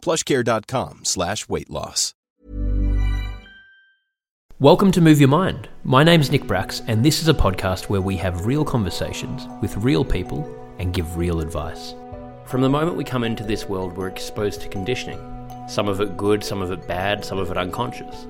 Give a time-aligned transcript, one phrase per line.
[0.00, 2.14] plushcare.com slash weight loss.
[4.60, 5.70] Welcome to Move Your Mind.
[5.84, 9.74] My name's Nick Bracks, and this is a podcast where we have real conversations with
[9.78, 10.46] real people
[10.78, 11.94] and give real advice.
[12.44, 15.18] From the moment we come into this world, we're exposed to conditioning.
[15.66, 18.26] Some of it good, some of it bad, some of it unconscious.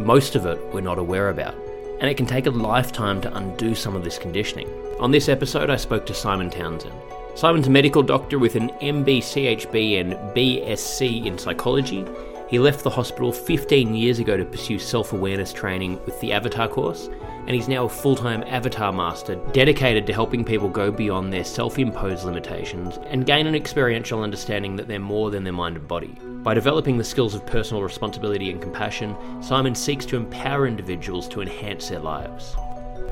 [0.00, 1.54] Most of it we're not aware about,
[2.00, 4.68] and it can take a lifetime to undo some of this conditioning.
[4.98, 6.94] On this episode, I spoke to Simon Townsend.
[7.34, 12.04] Simon's a medical doctor with an MBCHB and BSc in psychology.
[12.48, 16.66] He left the hospital 15 years ago to pursue self awareness training with the Avatar
[16.68, 17.08] course,
[17.46, 21.44] and he's now a full time Avatar master dedicated to helping people go beyond their
[21.44, 25.86] self imposed limitations and gain an experiential understanding that they're more than their mind and
[25.86, 26.18] body.
[26.42, 31.40] By developing the skills of personal responsibility and compassion, Simon seeks to empower individuals to
[31.40, 32.56] enhance their lives.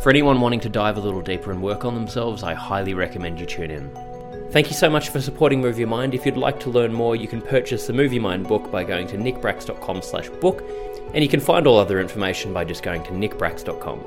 [0.00, 3.40] For anyone wanting to dive a little deeper and work on themselves, I highly recommend
[3.40, 4.07] you tune in.
[4.50, 6.14] Thank you so much for supporting Move Your Mind.
[6.14, 8.82] If you'd like to learn more, you can purchase the Move Your Mind book by
[8.82, 10.64] going to nickbracks.com slash book,
[11.12, 14.02] and you can find all other information by just going to nickbracks.com.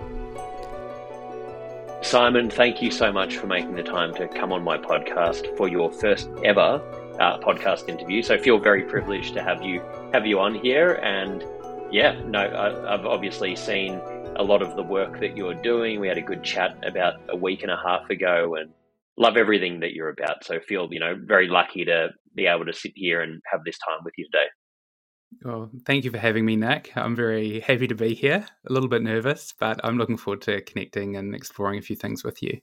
[2.02, 5.68] Simon, thank you so much for making the time to come on my podcast for
[5.68, 6.82] your first ever
[7.20, 8.24] uh, podcast interview.
[8.24, 10.94] So I feel very privileged to have you have you on here.
[11.04, 11.46] And
[11.92, 14.02] yeah, no, I, I've obviously seen
[14.36, 16.00] a lot of the work that you're doing.
[16.00, 18.72] We had a good chat about a week and a half ago, and
[19.22, 20.44] love everything that you're about.
[20.44, 23.78] So feel, you know, very lucky to be able to sit here and have this
[23.78, 24.48] time with you today.
[25.46, 26.92] Well, thank you for having me, Nick.
[26.96, 28.46] I'm very happy to be here.
[28.68, 32.24] A little bit nervous, but I'm looking forward to connecting and exploring a few things
[32.24, 32.60] with you.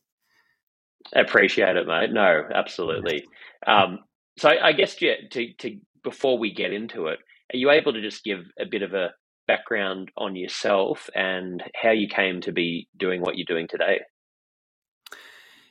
[1.14, 2.12] Appreciate it, mate.
[2.12, 3.24] No, absolutely.
[3.66, 4.00] Um,
[4.36, 7.20] so I guess yeah, to, to before we get into it,
[7.54, 9.10] are you able to just give a bit of a
[9.46, 14.00] background on yourself and how you came to be doing what you're doing today?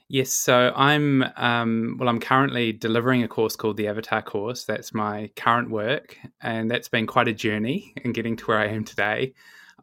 [0.10, 2.08] Yes, so I'm um, well.
[2.08, 4.64] I'm currently delivering a course called the Avatar course.
[4.64, 8.68] That's my current work, and that's been quite a journey in getting to where I
[8.68, 9.34] am today.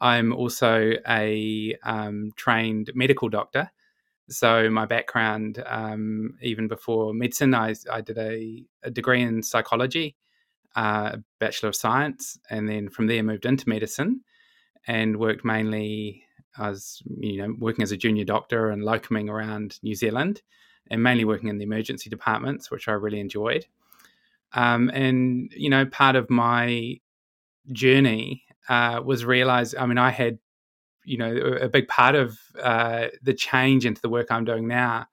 [0.01, 3.71] I'm also a um, trained medical doctor,
[4.31, 10.17] so my background, um, even before medicine, I, I did a, a, degree in psychology,
[10.75, 14.23] uh, a bachelor of science, and then from there moved into medicine,
[14.87, 16.24] and worked mainly
[16.56, 20.42] I was, you know, working as a junior doctor and locuming around New Zealand,
[20.91, 23.66] and mainly working in the emergency departments, which I really enjoyed.
[24.53, 27.00] Um, and you know, part of my
[27.72, 29.75] journey uh, was realize.
[29.75, 30.38] I mean, I had,
[31.04, 35.06] you know, a, big part of uh, the change into the work I'm doing now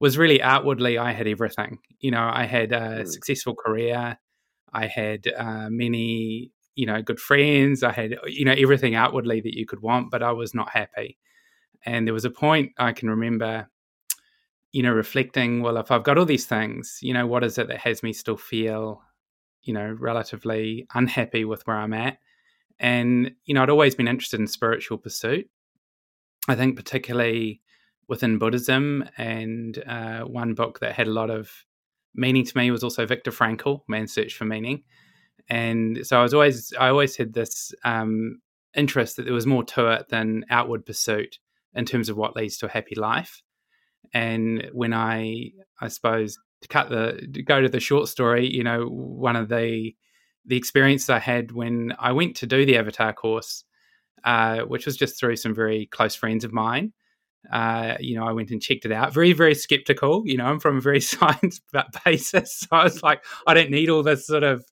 [0.00, 0.98] was really outwardly.
[0.98, 1.78] I had everything.
[2.00, 3.08] You know, I had a mm.
[3.08, 4.18] successful career.
[4.72, 9.56] I had uh, many you know good friends i had you know everything outwardly that
[9.56, 11.18] you could want but i was not happy.
[11.86, 13.68] And there was a point i can remember
[14.72, 17.68] you know reflecting well if i've got all these things you know what is it
[17.68, 19.02] that has me still feel
[19.62, 22.18] you know relatively unhappy with where i'm at?
[22.80, 25.48] And you know i'd always been interested in spiritual pursuit.
[26.48, 27.60] I think particularly
[28.08, 31.50] within buddhism and uh, one book that had a lot of
[32.14, 34.82] meaning to me was also viktor frankl man's search for meaning
[35.48, 38.40] and so I was always I always had this um,
[38.74, 41.38] interest that there was more to it than outward pursuit
[41.74, 43.42] in terms of what leads to a happy life.
[44.12, 45.50] And when I
[45.80, 49.48] I suppose to cut the to go to the short story, you know, one of
[49.48, 49.94] the
[50.46, 53.64] the experiences I had when I went to do the Avatar course,
[54.24, 56.92] uh, which was just through some very close friends of mine.
[57.52, 59.12] Uh, you know, I went and checked it out.
[59.12, 60.22] Very, very skeptical.
[60.24, 61.60] You know, I'm from a very science
[62.04, 64.64] basis, so I was like, I don't need all this sort of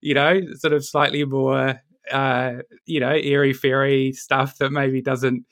[0.00, 1.80] you know, sort of slightly more,
[2.10, 2.52] uh,
[2.86, 5.44] you know, airy fairy stuff that maybe doesn't,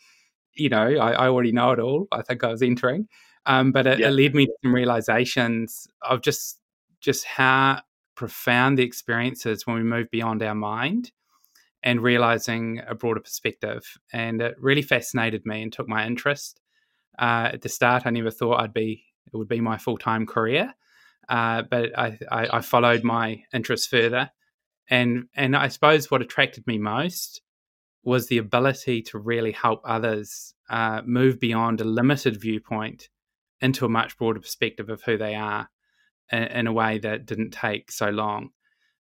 [0.54, 2.08] you know, I, I already know it all.
[2.12, 3.08] I think I was entering,
[3.46, 4.08] um, but it, yeah.
[4.08, 6.60] it led me to some realizations of just
[7.00, 7.80] just how
[8.16, 11.12] profound the experience is when we move beyond our mind
[11.84, 13.96] and realizing a broader perspective.
[14.12, 16.60] And it really fascinated me and took my interest.
[17.18, 20.26] Uh, at the start, I never thought I'd be it would be my full time
[20.26, 20.74] career,
[21.28, 24.30] uh, but I, I, I, followed my interest further
[24.90, 27.42] and and I suppose what attracted me most
[28.02, 33.08] was the ability to really help others uh, move beyond a limited viewpoint
[33.60, 35.68] into a much broader perspective of who they are
[36.30, 38.50] in, in a way that didn't take so long.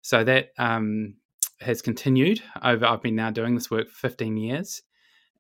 [0.01, 1.17] So that um,
[1.61, 2.87] has continued over.
[2.87, 4.83] I've been now doing this work for 15 years,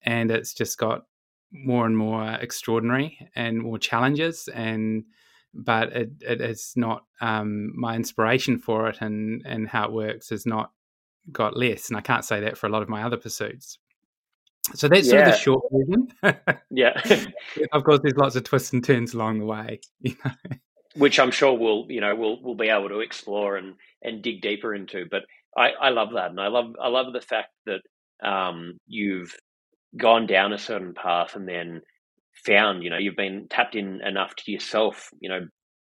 [0.02, 1.02] and it's just got
[1.52, 5.04] more and more extraordinary and more challenges and
[5.64, 9.92] but it, it it is not um, my inspiration for it and and how it
[9.92, 10.72] works has not
[11.32, 13.78] got less and i can't say that for a lot of my other pursuits.
[14.74, 15.12] So that's yeah.
[15.12, 16.08] sort of the short version.
[16.70, 17.00] Yeah.
[17.72, 20.32] Of course there's lots of twists and turns along the way you know.
[20.96, 24.40] Which i'm sure we'll you know we'll we'll be able to explore and and dig
[24.40, 25.22] deeper into but
[25.56, 27.82] i i love that and i love i love the fact that
[28.22, 29.34] um, you've
[29.96, 31.82] gone down a certain path and then
[32.46, 35.46] found, you know, you've been tapped in enough to yourself, you know,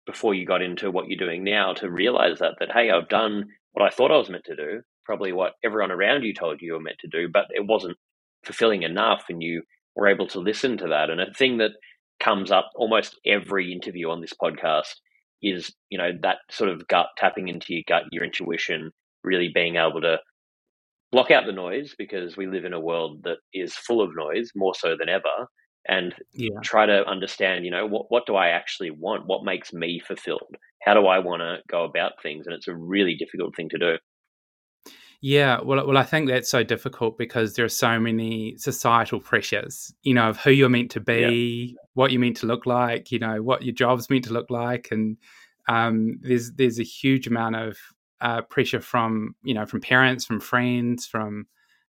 [0.06, 3.44] before you got into what you're doing now to realize that, that, hey, I've done
[3.72, 6.66] what I thought I was meant to do, probably what everyone around you told you
[6.66, 7.96] you were meant to do, but it wasn't
[8.44, 9.24] fulfilling enough.
[9.28, 9.62] And you
[9.94, 11.10] were able to listen to that.
[11.10, 11.72] And a thing that
[12.18, 14.94] comes up almost every interview on this podcast
[15.42, 18.90] is, you know, that sort of gut tapping into your gut, your intuition,
[19.22, 20.18] really being able to
[21.12, 24.50] block out the noise because we live in a world that is full of noise
[24.54, 25.48] more so than ever
[25.88, 26.50] and yeah.
[26.62, 30.56] try to understand you know what what do i actually want what makes me fulfilled
[30.82, 33.78] how do i want to go about things and it's a really difficult thing to
[33.78, 33.96] do
[35.22, 39.92] yeah well well i think that's so difficult because there are so many societal pressures
[40.02, 41.82] you know of who you're meant to be yeah.
[41.94, 44.88] what you're meant to look like you know what your job's meant to look like
[44.90, 45.16] and
[45.68, 47.78] um, there's there's a huge amount of
[48.20, 51.46] uh, pressure from you know from parents, from friends, from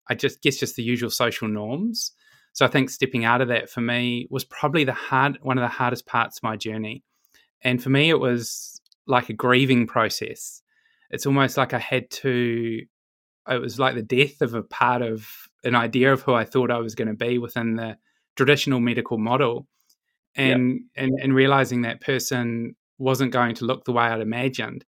[0.09, 2.11] I just guess just the usual social norms.
[2.53, 5.61] So I think stepping out of that for me was probably the hard one of
[5.61, 7.03] the hardest parts of my journey.
[7.61, 10.61] And for me, it was like a grieving process.
[11.09, 12.81] It's almost like I had to.
[13.47, 15.27] It was like the death of a part of
[15.63, 17.97] an idea of who I thought I was going to be within the
[18.35, 19.67] traditional medical model,
[20.35, 20.81] and yep.
[20.95, 24.85] and and realizing that person wasn't going to look the way I'd imagined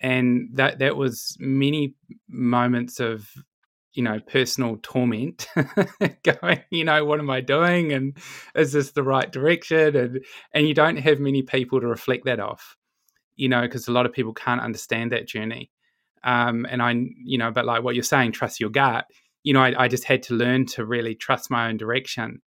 [0.00, 1.94] and that that was many
[2.28, 3.28] moments of
[3.94, 5.46] you know personal torment
[6.22, 7.92] going you know what am i doing?
[7.92, 8.16] And
[8.54, 9.96] is this the right direction?
[9.96, 12.76] And and you don't have many people to reflect that off
[13.36, 15.70] you know because a lot of people can't understand that journey.
[16.22, 16.92] Um and i
[17.24, 19.06] you know but like what you're saying trust your gut.
[19.42, 22.40] You know I, I just had to learn to really trust my own direction.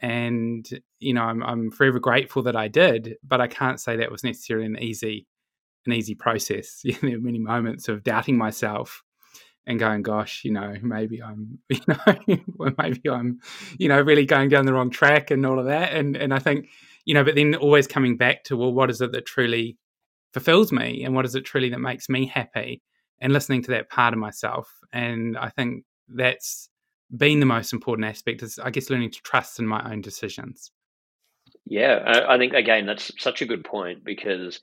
[0.00, 0.68] And
[0.98, 4.24] you know I'm, I'm forever grateful that i did but i can't say that was
[4.24, 5.26] necessarily an easy
[5.86, 6.82] an easy process.
[7.02, 9.02] there are many moments of doubting myself
[9.66, 13.40] and going, gosh, you know, maybe I'm, you know, maybe I'm,
[13.78, 15.92] you know, really going down the wrong track and all of that.
[15.92, 16.68] And and I think,
[17.04, 19.76] you know, but then always coming back to, well, what is it that truly
[20.32, 22.82] fulfills me and what is it truly that makes me happy
[23.20, 24.70] and listening to that part of myself.
[24.92, 26.68] And I think that's
[27.16, 30.70] been the most important aspect is I guess learning to trust in my own decisions.
[31.64, 34.60] Yeah, I, I think again that's such a good point because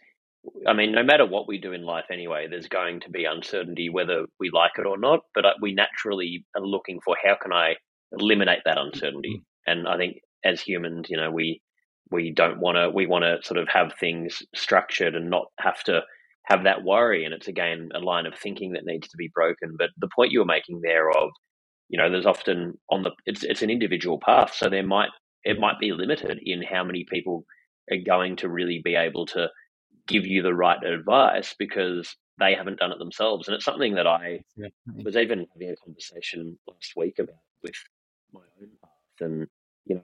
[0.68, 3.90] I mean, no matter what we do in life anyway, there's going to be uncertainty
[3.90, 5.22] whether we like it or not.
[5.34, 7.76] But uh, we naturally are looking for how can I
[8.12, 9.38] eliminate that uncertainty.
[9.38, 9.72] Mm-hmm.
[9.72, 11.62] And I think as humans, you know, we
[12.12, 15.82] we don't want to we want to sort of have things structured and not have
[15.86, 16.02] to
[16.46, 17.24] have that worry.
[17.24, 19.76] And it's again a line of thinking that needs to be broken.
[19.78, 21.30] But the point you were making there of,
[21.90, 25.10] you know, there's often on the it's it's an individual path, so there might
[25.44, 27.46] it might be limited in how many people
[27.92, 29.50] are going to really be able to
[30.08, 33.48] give you the right advice because they haven't done it themselves.
[33.48, 34.68] And it's something that I yeah.
[35.04, 37.76] was even having a conversation last week about with
[38.34, 38.92] my own path.
[39.22, 39.48] And,
[39.86, 40.02] you know,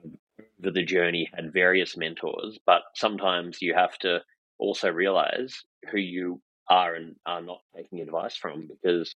[0.60, 4.20] over the journey had various mentors, but sometimes you have to
[4.58, 9.14] also realize who you are and are not taking advice from because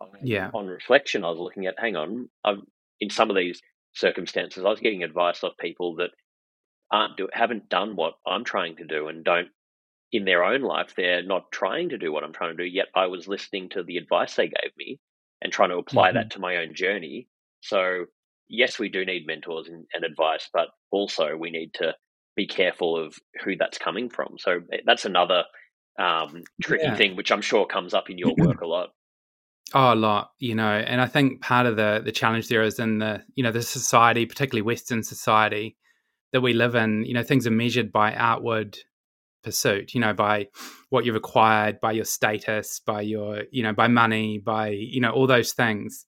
[0.00, 0.50] I, yeah.
[0.54, 2.60] on reflection, I was looking at, hang on, I've,
[3.00, 3.60] in some of these
[3.94, 6.10] circumstances, I was getting advice off people that
[6.90, 9.48] aren't do, haven't done what I'm trying to do and don't
[10.12, 12.88] in their own life, they're not trying to do what I'm trying to do, yet
[12.94, 15.00] I was listening to the advice they gave me
[15.40, 16.18] and trying to apply mm-hmm.
[16.18, 17.28] that to my own journey.
[17.62, 18.04] So,
[18.48, 21.94] yes, we do need mentors and, and, advice, but also we need to
[22.36, 24.36] be careful of who that's coming from.
[24.38, 25.44] So, eh, that's another
[25.98, 26.96] um, tricky yeah.
[26.96, 28.90] thing, which I'm sure comes up in your work a lot.
[29.74, 32.78] Oh, a lot, you know, and I think part of the the challenge there is
[32.78, 35.78] in the you know the society, particularly Western society
[36.32, 37.06] that we live in.
[37.06, 38.76] You know, things are measured by outward
[39.42, 40.46] pursuit you know by
[40.90, 45.10] what you've acquired by your status by your you know by money by you know
[45.10, 46.06] all those things.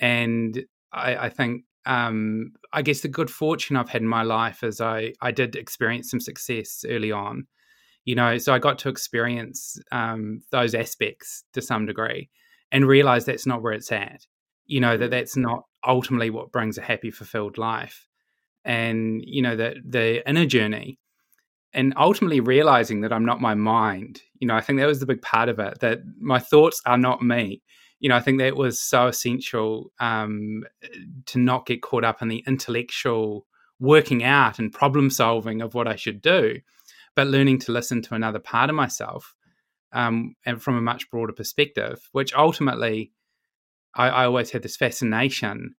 [0.00, 4.62] And i, I think um, I guess the good fortune I've had in my life
[4.62, 7.46] is I I did experience some success early on,
[8.04, 12.28] you know, so I got to experience um, those aspects to some degree,
[12.70, 14.26] and realize that's not where it's at,
[14.66, 15.10] you know, that mm.
[15.10, 18.06] that's not ultimately what brings a happy, fulfilled life,
[18.66, 20.98] and you know that the inner journey
[21.72, 24.22] and ultimately realizing that I'm not my mind.
[24.40, 26.98] You know, I think that was the big part of it that my thoughts are
[26.98, 27.62] not me.
[28.00, 30.64] you know, I think that was so essential um,
[31.26, 33.46] to not get caught up in the intellectual
[33.80, 36.58] working out and problem solving of what I should do,
[37.14, 39.34] but learning to listen to another part of myself
[39.92, 43.12] um, and from a much broader perspective, which ultimately
[43.94, 45.74] I, I always had this fascination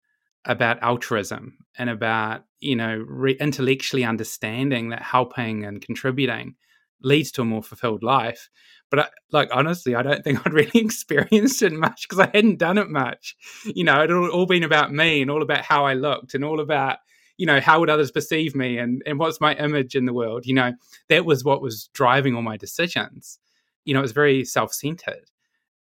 [0.45, 6.55] about altruism and about you know re- intellectually understanding that helping and contributing
[7.01, 8.49] leads to a more fulfilled life.
[8.89, 12.59] But I, like honestly i don't think i'd really experienced it much because i hadn't
[12.59, 13.35] done it much.
[13.65, 16.43] You know it all, all been about me and all about how i looked and
[16.43, 16.97] all about
[17.37, 20.45] you know how would others perceive me and and what's my image in the world
[20.45, 20.73] you know?
[21.09, 23.39] That was what was driving all my decisions.
[23.85, 25.25] You know it was very self-centered.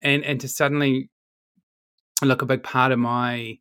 [0.02, 1.10] And and to suddenly
[2.22, 3.58] look a big part of my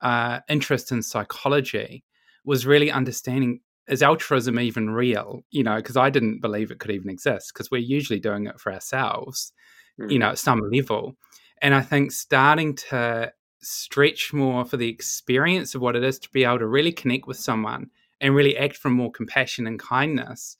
[0.00, 2.04] uh, interest in psychology
[2.44, 5.44] was really understanding is altruism even real?
[5.50, 8.60] You know, because I didn't believe it could even exist because we're usually doing it
[8.60, 9.52] for ourselves,
[10.00, 10.10] mm.
[10.10, 11.16] you know, at some level.
[11.62, 16.30] And I think starting to stretch more for the experience of what it is to
[16.30, 17.90] be able to really connect with someone
[18.20, 20.56] and really act from more compassion and kindness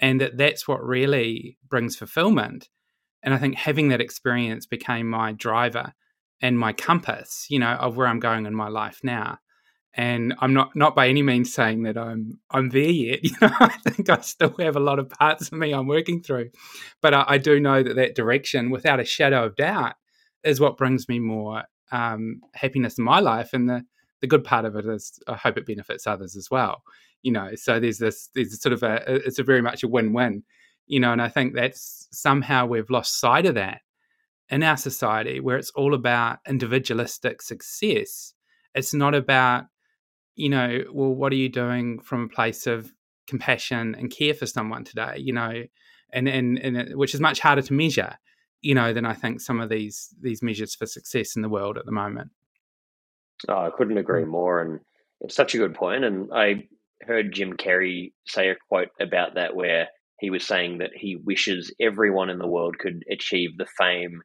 [0.00, 2.68] and that that's what really brings fulfillment
[3.22, 5.92] and i think having that experience became my driver
[6.42, 9.38] and my compass, you know, of where I'm going in my life now.
[9.94, 13.20] And I'm not not by any means saying that I'm I'm there yet.
[13.22, 16.22] You know, I think I still have a lot of parts of me I'm working
[16.22, 16.50] through,
[17.00, 19.94] but I, I do know that that direction, without a shadow of doubt,
[20.44, 23.50] is what brings me more um, happiness in my life.
[23.52, 23.84] And the
[24.22, 26.82] the good part of it is I hope it benefits others as well.
[27.22, 30.14] You know, so there's this there's sort of a it's a very much a win
[30.14, 30.42] win.
[30.86, 33.82] You know, and I think that's somehow we've lost sight of that
[34.48, 38.34] in our society where it's all about individualistic success.
[38.74, 39.64] It's not about,
[40.34, 42.92] you know, well, what are you doing from a place of
[43.26, 45.64] compassion and care for someone today, you know,
[46.12, 48.16] and, and, and which is much harder to measure,
[48.60, 51.78] you know, than I think some of these, these measures for success in the world
[51.78, 52.30] at the moment.
[53.48, 54.28] Oh, I couldn't agree mm.
[54.28, 54.60] more.
[54.60, 54.80] And
[55.20, 56.04] it's such a good point.
[56.04, 56.68] And I
[57.02, 59.88] heard Jim Carrey say a quote about that where
[60.20, 64.22] he was saying that he wishes everyone in the world could achieve the fame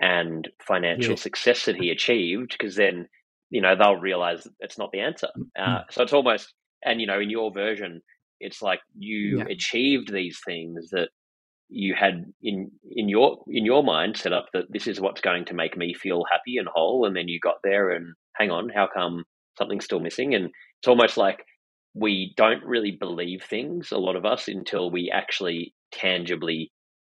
[0.00, 1.16] and financial yeah.
[1.16, 3.08] success that he achieved, because then
[3.50, 5.28] you know they'll realize it's not the answer.
[5.58, 5.84] Uh, mm.
[5.90, 8.00] so it's almost, and you know, in your version,
[8.40, 9.44] it's like you yeah.
[9.50, 11.08] achieved these things that
[11.68, 15.44] you had in in your in your mind set up that this is what's going
[15.44, 18.68] to make me feel happy and whole, and then you got there and hang on,
[18.68, 19.24] how come
[19.58, 20.34] something's still missing?
[20.34, 20.46] And
[20.80, 21.44] it's almost like
[21.94, 26.70] we don't really believe things a lot of us until we actually tangibly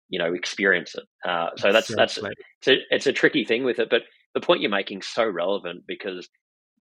[0.08, 1.04] you know experience it.
[1.28, 4.02] Uh, so that's that's it's a, it's a tricky thing with it, but
[4.34, 6.28] the point you're making is so relevant because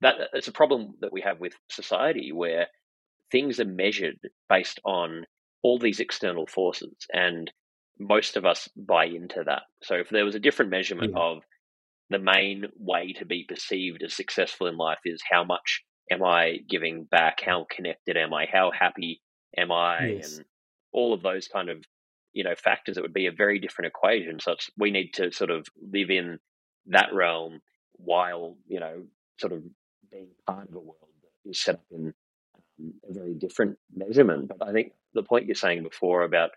[0.02, 2.68] that it's a problem that we have with society where
[3.32, 4.18] things are measured
[4.50, 5.26] based on
[5.64, 7.52] all these external forces, and
[8.00, 9.64] most of us buy into that.
[9.84, 11.22] So if there was a different measurement yeah.
[11.22, 11.40] of
[12.10, 16.60] the main way to be perceived as successful in life is how much am I
[16.70, 17.40] giving back?
[17.46, 18.46] How connected am I?
[18.52, 19.22] How happy
[19.58, 20.08] am I?
[20.08, 20.38] Yes.
[20.38, 20.46] And
[20.94, 21.84] all of those kind of
[22.38, 24.40] you know factors, it would be a very different equation.
[24.40, 26.38] So it's we need to sort of live in
[26.86, 27.62] that realm
[27.94, 29.06] while you know
[29.40, 29.64] sort of
[30.12, 32.14] being part of a world that is set up in
[32.56, 34.50] um, a very different measurement.
[34.50, 36.52] But I think the point you're saying before about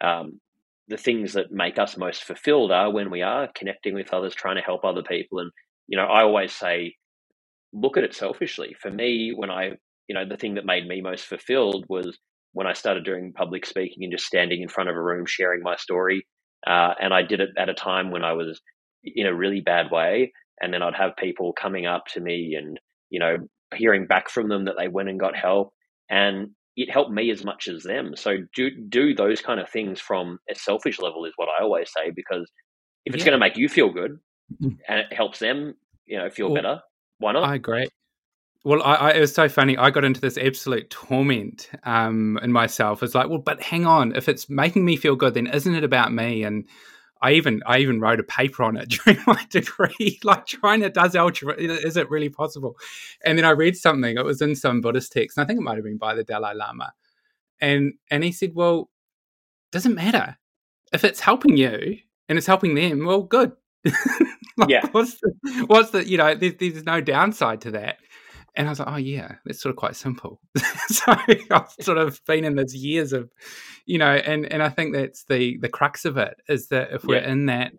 [0.00, 0.40] um,
[0.86, 4.56] the things that make us most fulfilled are when we are connecting with others, trying
[4.56, 5.40] to help other people.
[5.40, 5.50] And
[5.88, 6.94] you know, I always say,
[7.72, 8.76] look at it selfishly.
[8.80, 9.72] For me, when I
[10.06, 12.16] you know the thing that made me most fulfilled was
[12.54, 15.62] when I started doing public speaking and just standing in front of a room sharing
[15.62, 16.26] my story.
[16.66, 18.60] Uh, and I did it at a time when I was
[19.04, 20.32] in a really bad way.
[20.60, 22.78] And then I'd have people coming up to me and,
[23.10, 23.36] you know,
[23.74, 25.72] hearing back from them that they went and got help.
[26.08, 28.14] And it helped me as much as them.
[28.16, 31.90] So do do those kind of things from a selfish level is what I always
[31.96, 32.50] say because
[33.04, 33.30] if it's yeah.
[33.30, 34.18] going to make you feel good
[34.62, 34.76] mm.
[34.88, 35.74] and it helps them,
[36.06, 36.80] you know, feel well, better,
[37.18, 37.44] why not?
[37.44, 37.88] I agree.
[38.64, 39.76] Well, I, I, it was so funny.
[39.76, 43.02] I got into this absolute torment um, in myself.
[43.02, 44.16] It's like, well, but hang on.
[44.16, 46.44] If it's making me feel good, then isn't it about me?
[46.44, 46.66] And
[47.20, 50.90] I even I even wrote a paper on it during my degree, like trying to
[50.90, 52.76] does ultra is it really possible?
[53.24, 54.16] And then I read something.
[54.16, 56.24] It was in some Buddhist text, and I think it might have been by the
[56.24, 56.92] Dalai Lama.
[57.60, 58.90] And and he said, well,
[59.72, 60.36] doesn't matter
[60.92, 63.04] if it's helping you and it's helping them.
[63.04, 63.52] Well, good.
[64.56, 64.86] like, yeah.
[64.92, 66.34] What's the, what's the you know?
[66.34, 67.98] There's, there's no downside to that.
[68.56, 70.40] And I was like, oh yeah, it's sort of quite simple.
[70.86, 71.12] so
[71.50, 73.30] I've sort of been in those years of,
[73.86, 77.04] you know, and and I think that's the the crux of it is that if
[77.04, 77.30] we're yeah.
[77.30, 77.72] in that,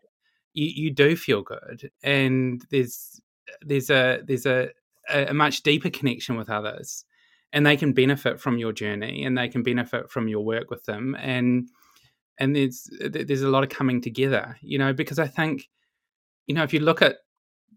[0.54, 3.22] you, you do feel good, and there's
[3.62, 4.70] there's a there's a
[5.10, 7.06] a much deeper connection with others,
[7.54, 10.84] and they can benefit from your journey, and they can benefit from your work with
[10.84, 11.70] them, and
[12.38, 15.70] and there's there's a lot of coming together, you know, because I think
[16.48, 17.18] you know, if you look at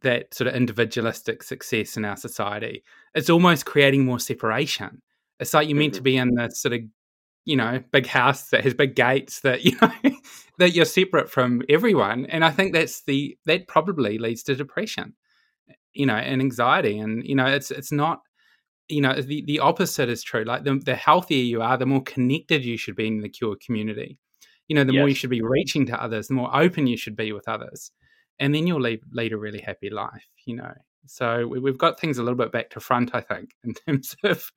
[0.02, 5.02] that sort of individualistic success in our society, it's almost creating more separation.
[5.40, 6.04] It's like you're meant to mm-hmm.
[6.04, 6.80] be in this sort of,
[7.44, 9.92] you know, big house that has big gates that, you know,
[10.58, 12.26] that you're separate from everyone.
[12.26, 15.14] And I think that's the, that probably leads to depression,
[15.92, 16.98] you know, and anxiety.
[16.98, 18.20] And, you know, it's, it's not,
[18.88, 20.44] you know, the, the opposite is true.
[20.44, 23.56] Like the, the healthier you are, the more connected you should be in the cure
[23.64, 24.18] community.
[24.66, 25.00] You know, the yes.
[25.00, 27.90] more you should be reaching to others, the more open you should be with others.
[28.40, 30.72] And then you'll lead, lead a really happy life, you know.
[31.06, 34.16] So we, have got things a little bit back to front, I think, in terms
[34.24, 34.50] of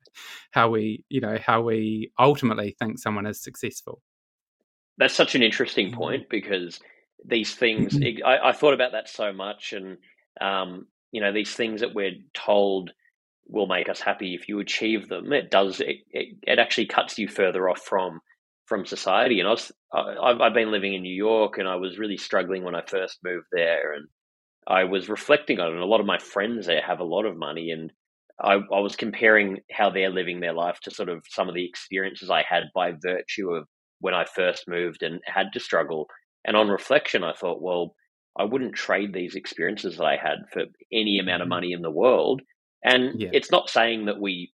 [0.50, 4.02] how we, you know, how we ultimately think someone is successful.
[4.98, 5.96] That's such an interesting mm-hmm.
[5.96, 6.78] point because
[7.24, 8.24] these things, mm-hmm.
[8.26, 9.96] I, I thought about that so much, and
[10.40, 12.92] um, you know, these things that we're told
[13.46, 15.32] will make us happy if you achieve them.
[15.32, 15.80] It does.
[15.80, 18.20] It, it, it actually cuts you further off from
[18.72, 19.38] from society.
[19.38, 22.64] And I was, I, I've been living in New York, and I was really struggling
[22.64, 24.06] when I first moved there, and
[24.66, 25.74] I was reflecting on it.
[25.74, 27.92] And a lot of my friends there have a lot of money, and
[28.42, 31.66] I, I was comparing how they're living their life to sort of some of the
[31.66, 33.68] experiences I had by virtue of
[34.00, 36.06] when I first moved and had to struggle.
[36.46, 37.94] And on reflection, I thought, well,
[38.38, 41.50] I wouldn't trade these experiences that I had for any amount of mm-hmm.
[41.50, 42.40] money in the world.
[42.82, 43.28] And yeah.
[43.34, 44.50] it's not saying that we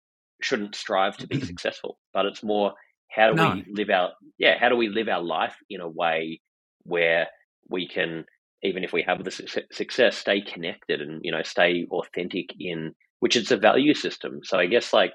[0.42, 2.74] shouldn't strive to be successful, but it's more
[3.14, 3.54] how do no.
[3.54, 6.40] we live our yeah how do we live our life in a way
[6.84, 7.28] where
[7.68, 8.24] we can
[8.62, 9.30] even if we have the
[9.72, 14.40] success stay connected and you know stay authentic in which is a value system.
[14.42, 15.12] So I guess like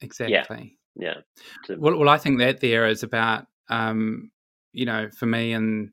[0.00, 1.14] exactly yeah.
[1.68, 1.76] yeah.
[1.76, 4.30] Well, well, I think that there is about um,
[4.72, 5.90] you know for me and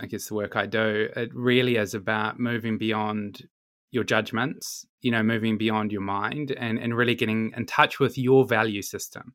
[0.00, 3.42] I guess the work I do, it really is about moving beyond
[3.90, 8.16] your judgments, you know, moving beyond your mind and, and really getting in touch with
[8.16, 9.34] your value system.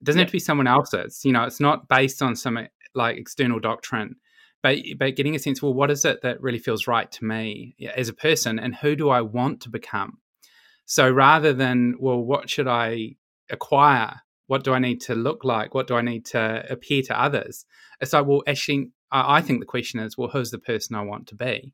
[0.00, 0.24] It doesn't yeah.
[0.24, 2.58] have to be someone else's, you know, it's not based on some
[2.94, 4.16] like external doctrine,
[4.62, 7.74] but but getting a sense, well, what is it that really feels right to me
[7.94, 10.18] as a person and who do I want to become?
[10.84, 13.16] So rather than, well, what should I
[13.50, 14.20] acquire?
[14.46, 15.74] What do I need to look like?
[15.74, 17.64] What do I need to appear to others?
[18.00, 21.26] It's like, well, actually, I think the question is, well, who's the person I want
[21.28, 21.72] to be?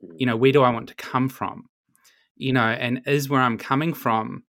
[0.00, 0.26] you mm.
[0.26, 1.64] know where do i want to come from
[2.36, 4.42] you know and is where i'm coming from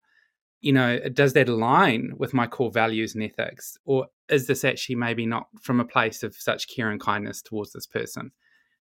[0.61, 4.95] you know does that align with my core values and ethics or is this actually
[4.95, 8.31] maybe not from a place of such care and kindness towards this person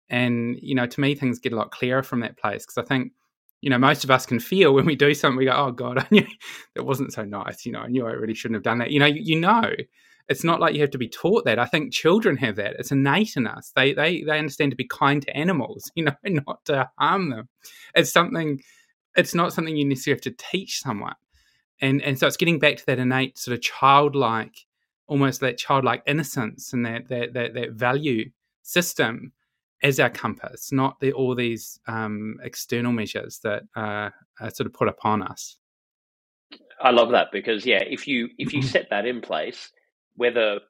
[0.08, 2.86] and you know to me things get a lot clearer from that place because i
[2.86, 3.12] think
[3.60, 5.98] you know most of us can feel when we do something we go oh god
[6.02, 6.26] i knew
[6.74, 8.98] that wasn't so nice you know i knew i really shouldn't have done that you
[8.98, 9.70] know you, you know
[10.28, 11.58] it's not like you have to be taught that.
[11.58, 12.74] I think children have that.
[12.78, 13.72] It's innate in us.
[13.76, 17.48] They they they understand to be kind to animals, you know, not to harm them.
[17.94, 18.60] It's something.
[19.16, 21.14] It's not something you necessarily have to teach someone.
[21.80, 24.66] And and so it's getting back to that innate sort of childlike,
[25.06, 28.30] almost that childlike innocence and that that that, that value
[28.62, 29.32] system
[29.82, 34.10] as our compass, not the, all these um, external measures that uh,
[34.40, 35.58] are sort of put upon us.
[36.80, 39.70] I love that because yeah, if you if you set that in place,
[40.14, 40.60] whether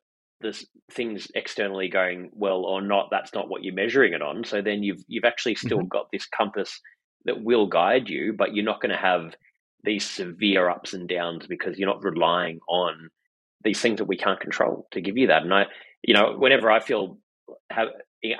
[0.40, 4.44] there's things externally going well or not, that's not what you're measuring it on.
[4.44, 5.88] So then you've you've actually still mm-hmm.
[5.88, 6.80] got this compass
[7.24, 9.34] that will guide you, but you're not going to have
[9.86, 13.08] these severe ups and downs because you're not relying on
[13.62, 15.42] these things that we can't control to give you that.
[15.42, 15.66] And I,
[16.02, 17.18] you know, whenever I feel
[17.70, 17.88] have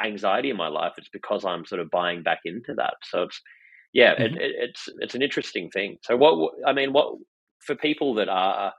[0.02, 2.94] anxiety in my life, it's because I'm sort of buying back into that.
[3.04, 3.40] So it's
[3.92, 4.36] yeah, mm-hmm.
[4.36, 5.96] it, it, it's it's an interesting thing.
[6.02, 7.14] So what I mean, what
[7.60, 8.72] for people that are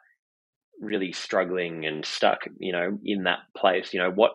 [0.79, 4.33] really struggling and stuck, you know, in that place, you know, what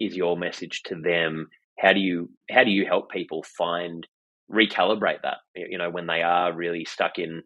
[0.00, 1.48] is your message to them?
[1.78, 4.06] How do you how do you help people find
[4.50, 7.42] recalibrate that, you know, when they are really stuck in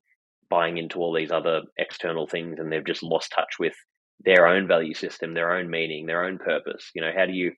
[0.50, 3.74] buying into all these other external things and they've just lost touch with
[4.24, 6.90] their own value system, their own meaning, their own purpose.
[6.94, 7.52] You know, how do you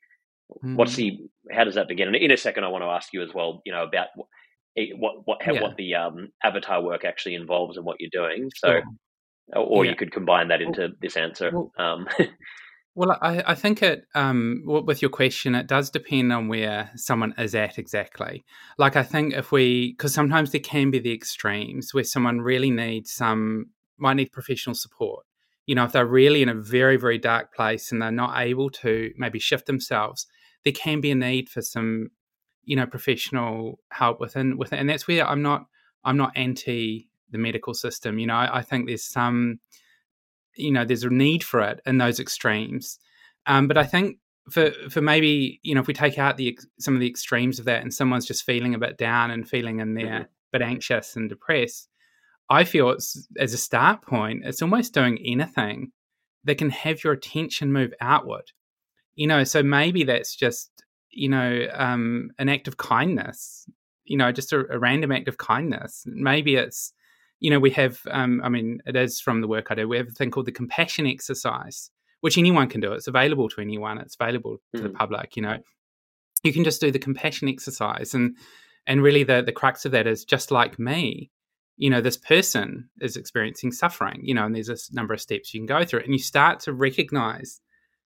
[0.64, 0.76] mm.
[0.76, 1.18] what's the
[1.50, 2.08] how does that begin?
[2.08, 5.14] And in a second I want to ask you as well, you know, about what
[5.24, 5.60] what yeah.
[5.60, 8.50] what the um, avatar work actually involves and what you're doing.
[8.54, 8.82] So sure
[9.54, 9.90] or yeah.
[9.90, 11.50] you could combine that into well, this answer.
[11.52, 12.08] Well, um,
[12.94, 17.34] well I, I, think it um, with your question, it does depend on where someone
[17.38, 18.44] is at exactly.
[18.78, 22.70] Like I think if we, because sometimes there can be the extremes where someone really
[22.70, 23.66] needs some
[23.98, 25.24] might need professional support.
[25.66, 28.70] You know, if they're really in a very very dark place and they're not able
[28.70, 30.26] to maybe shift themselves,
[30.64, 32.10] there can be a need for some,
[32.64, 35.66] you know, professional help within within, and that's where I'm not
[36.04, 38.18] I'm not anti the medical system.
[38.18, 39.58] You know, I, I, think there's some,
[40.56, 42.98] you know, there's a need for it in those extremes.
[43.46, 44.18] Um, but I think
[44.50, 47.64] for for maybe you know if we take out the some of the extremes of
[47.66, 50.22] that and someone's just feeling a bit down and feeling in there mm-hmm.
[50.50, 51.88] but anxious and depressed,
[52.50, 55.92] I feel it's as a start point, it's almost doing anything
[56.44, 58.52] that can have your attention move outward.
[59.14, 60.72] You know, so maybe that's just
[61.12, 63.68] you know, um, an act of kindness,
[64.04, 66.04] you know, just a, a, random act of kindness.
[66.06, 66.92] Maybe it's,
[67.42, 69.96] you know, we have, um, I mean, it is from the work I do, we
[69.96, 72.92] have a thing called the compassion exercise, which anyone can do.
[72.92, 74.84] It's available to anyone, it's available to mm.
[74.84, 75.58] the public, you know.
[76.44, 78.14] You can just do the compassion exercise.
[78.14, 78.36] And,
[78.86, 81.32] and really, the, the crux of that is just like me,
[81.76, 85.52] you know, this person is experiencing suffering, you know, and there's a number of steps
[85.52, 86.00] you can go through.
[86.00, 87.60] And you start to recognize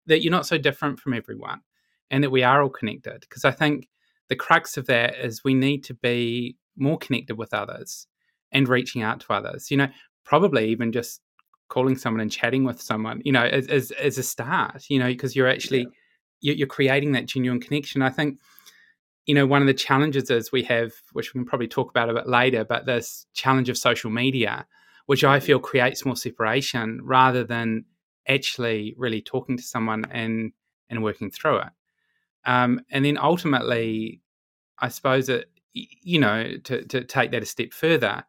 [0.07, 1.61] that you're not so different from everyone
[2.11, 3.23] and that we are all connected.
[3.23, 3.89] Because I think
[4.29, 8.07] the crux of that is we need to be more connected with others
[8.53, 9.71] and reaching out to others.
[9.71, 9.89] You know,
[10.25, 11.21] probably even just
[11.69, 15.07] calling someone and chatting with someone, you know, as, as, as a start, you know,
[15.07, 15.87] because you're actually,
[16.43, 16.53] yeah.
[16.53, 18.03] you're creating that genuine connection.
[18.03, 18.39] I think,
[19.25, 22.11] you know, one of the challenges is we have, which we can probably talk about
[22.11, 24.67] a bit later, but this challenge of social media,
[25.07, 27.85] which I feel creates more separation rather than
[28.29, 30.53] actually really talking to someone and
[30.91, 31.69] and working through it.
[32.45, 34.21] Um, and then ultimately,
[34.79, 38.25] I suppose it, you know, to, to take that a step further,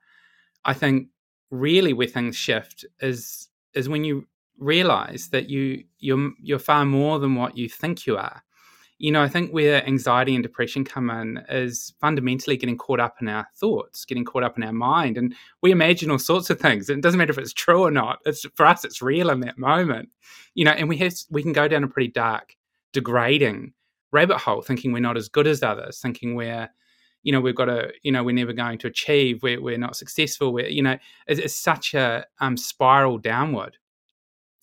[0.65, 1.07] I think
[1.51, 7.19] really where things shift is is when you realize that you you're you're far more
[7.19, 8.41] than what you think you are.
[8.99, 13.15] You know, I think where anxiety and depression come in is fundamentally getting caught up
[13.19, 16.59] in our thoughts, getting caught up in our mind, and we imagine all sorts of
[16.59, 16.89] things.
[16.89, 18.19] It doesn't matter if it's true or not.
[18.25, 20.09] It's for us, it's real in that moment.
[20.53, 22.55] You know, and we have we can go down a pretty dark,
[22.93, 23.73] degrading
[24.13, 26.69] rabbit hole, thinking we're not as good as others, thinking we're,
[27.23, 29.95] you know, we've got to, you know, we're never going to achieve, we're, we're not
[29.95, 33.77] successful, we're, you know, it's, it's such a um, spiral downward.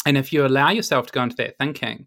[0.07, 2.07] And if you allow yourself to go into that thinking,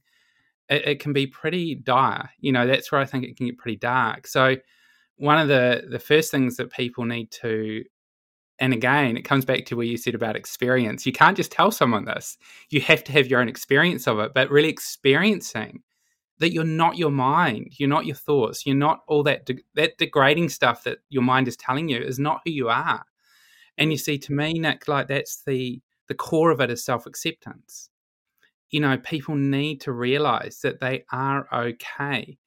[0.70, 2.30] it, it, can be pretty dire.
[2.40, 4.28] You know, that's where I think it can get pretty dark.
[4.28, 4.56] So,
[5.18, 7.84] one of the the first things that people need to,
[8.60, 11.06] and again, it comes back to where you said about experience.
[11.06, 12.38] You can't just tell someone this.
[12.70, 14.34] You have to have your own experience of it.
[14.34, 15.84] But really experiencing
[16.40, 19.98] that you're not your mind, you're not your thoughts, you're not all that de- that
[19.98, 23.04] degrading stuff that your mind is telling you is not who you are.
[23.78, 27.06] And you see, to me, Nick, like that's the the core of it is self
[27.06, 27.90] acceptance.
[28.70, 32.38] You know, people need to realize that they are okay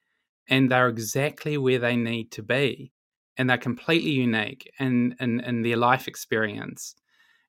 [0.49, 2.91] and they're exactly where they need to be
[3.37, 6.95] and they're completely unique in, in, in their life experience.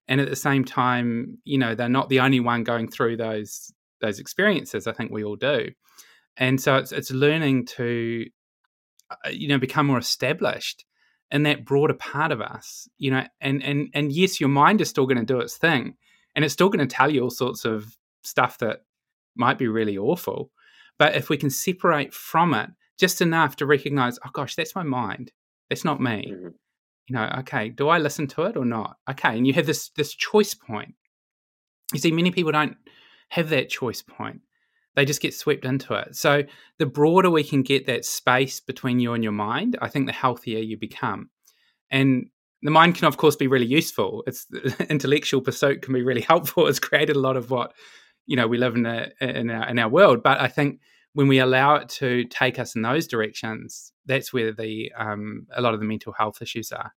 [0.07, 3.71] And at the same time, you know, they're not the only one going through those
[4.01, 4.87] those experiences.
[4.87, 5.69] I think we all do
[6.39, 8.25] and so it's it's learning to
[9.11, 10.85] uh, you know become more established
[11.29, 14.89] in that broader part of us you know and and and yes your mind is
[14.89, 15.93] still going to do its thing
[16.35, 18.79] and it's still going to tell you all sorts of stuff that
[19.35, 20.49] might be really awful
[20.97, 24.83] but if we can separate from it just enough to recognize oh gosh that's my
[24.83, 25.31] mind
[25.69, 26.47] that's not me mm-hmm.
[27.07, 29.89] you know okay do i listen to it or not okay and you have this
[29.89, 30.95] this choice point
[31.93, 32.77] you see many people don't
[33.29, 34.41] have that choice point
[34.99, 36.13] they just get swept into it.
[36.13, 36.43] So
[36.77, 40.11] the broader we can get that space between you and your mind, I think the
[40.11, 41.29] healthier you become.
[41.89, 42.29] And
[42.63, 44.25] the mind can of course be really useful.
[44.27, 44.45] It's
[44.89, 46.67] intellectual pursuit can be really helpful.
[46.67, 47.71] It's created a lot of what
[48.25, 50.21] you know we live in a, in our, in our world.
[50.21, 50.81] But I think
[51.13, 55.61] when we allow it to take us in those directions, that's where the um, a
[55.61, 56.91] lot of the mental health issues are.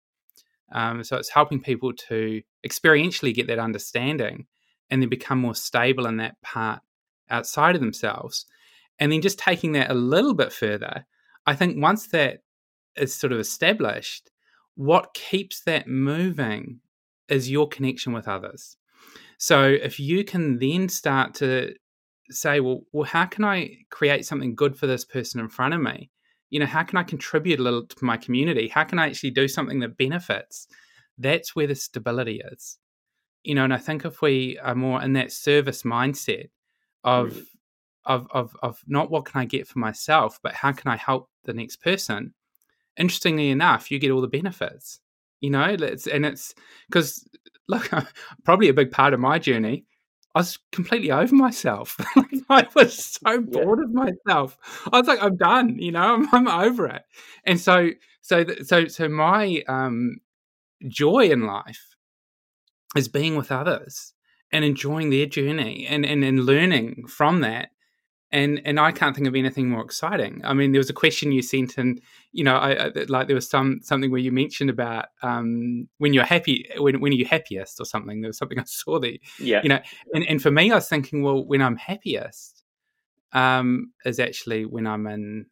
[0.72, 4.46] Um, so it's helping people to experientially get that understanding
[4.90, 6.80] and then become more stable in that part
[7.30, 8.46] outside of themselves.
[9.00, 11.06] And then just taking that a little bit further,
[11.46, 12.44] I think once that
[12.96, 14.30] is sort of established,
[14.76, 16.80] what keeps that moving
[17.28, 18.78] is your connection with others.
[19.38, 21.74] So if you can then start to
[22.30, 25.82] say, well, well, how can I create something good for this person in front of
[25.82, 26.12] me?
[26.50, 28.68] You know, how can I contribute a little to my community?
[28.68, 30.68] How can I actually do something that benefits?
[31.18, 32.78] That's where the stability is.
[33.44, 36.50] You know, and I think if we are more in that service mindset,
[37.04, 37.38] of
[38.06, 41.30] of of of not what can I get for myself, but how can I help
[41.50, 42.34] the next person.
[42.98, 45.00] Interestingly enough, you get all the benefits.
[45.42, 46.54] You know, it's, and it's
[46.90, 47.28] because
[47.68, 47.90] look,
[48.44, 49.86] probably a big part of my journey.
[50.36, 51.98] I was completely over myself.
[52.50, 54.58] I was so bored of myself.
[54.92, 55.80] I was like, I'm done.
[55.80, 57.04] You know, I'm, I'm over it.
[57.46, 57.90] And so,
[58.22, 60.18] so, so, so my um,
[60.88, 61.96] joy in life
[62.96, 64.14] is being with others
[64.52, 67.70] and enjoying their journey and, and, and learning from that.
[68.32, 70.42] And and I can't think of anything more exciting.
[70.44, 72.00] I mean, there was a question you sent, and
[72.32, 76.14] you know, I, I like there was some something where you mentioned about um, when
[76.14, 78.22] you're happy, when when are you happiest, or something.
[78.22, 79.18] There was something I saw there.
[79.40, 79.62] Yeah.
[79.64, 79.80] You know,
[80.14, 82.64] and and for me, I was thinking, well, when I'm happiest,
[83.34, 85.48] um, is actually when I'm in,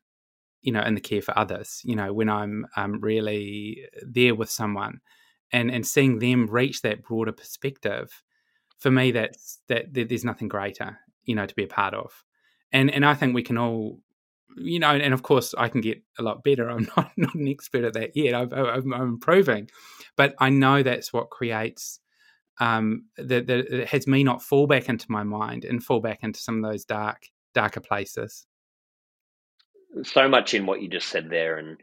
[0.62, 1.82] you know, in the care for others.
[1.84, 5.00] You know, when I'm um, really there with someone,
[5.52, 8.22] and and seeing them reach that broader perspective
[8.80, 12.24] for me, that's that there's nothing greater, you know, to be a part of.
[12.72, 14.00] And and I think we can all
[14.60, 16.70] you know, and of course I can get a lot better.
[16.70, 18.34] I'm not, not an expert at that yet.
[18.34, 19.70] I'm, I'm improving,
[20.16, 22.00] but I know that's what creates
[22.60, 26.40] um, that, that has me not fall back into my mind and fall back into
[26.40, 28.46] some of those dark, darker places.
[30.04, 31.78] So much in what you just said there, and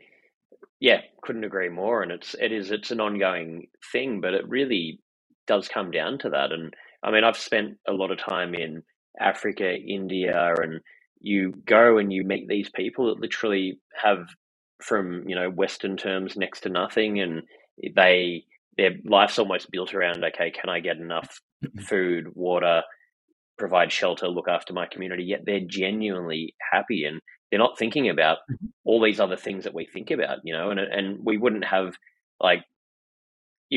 [0.81, 2.03] yeah, couldn't agree more.
[2.03, 5.01] And it's it is it's an ongoing thing, but it really
[5.47, 6.53] does come down to that.
[6.53, 6.75] And
[7.05, 8.83] I mean, I've spent a lot of time in
[9.21, 10.81] Africa, India, and
[11.21, 14.27] you go and you meet these people that literally have,
[14.83, 17.43] from you know Western terms, next to nothing, and
[17.95, 18.45] they
[18.77, 21.41] their life's almost built around okay, can I get enough
[21.87, 22.83] food, water,
[23.59, 25.25] provide shelter, look after my community?
[25.25, 28.67] Yet they're genuinely happy and they're not thinking about mm-hmm.
[28.85, 30.71] all these other things that we think about, you know.
[30.71, 31.95] And and we wouldn't have
[32.41, 32.65] like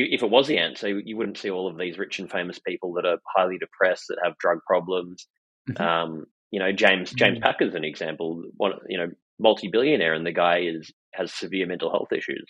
[0.04, 2.92] if it was the answer, you wouldn't see all of these rich and famous people
[2.94, 5.26] that are highly depressed, that have drug problems.
[5.70, 5.82] Mm-hmm.
[5.82, 7.42] Um, you know, James James mm-hmm.
[7.42, 8.42] Packer's an example.
[8.56, 12.46] One, you know, multi-billionaire, and the guy is has severe mental health issues.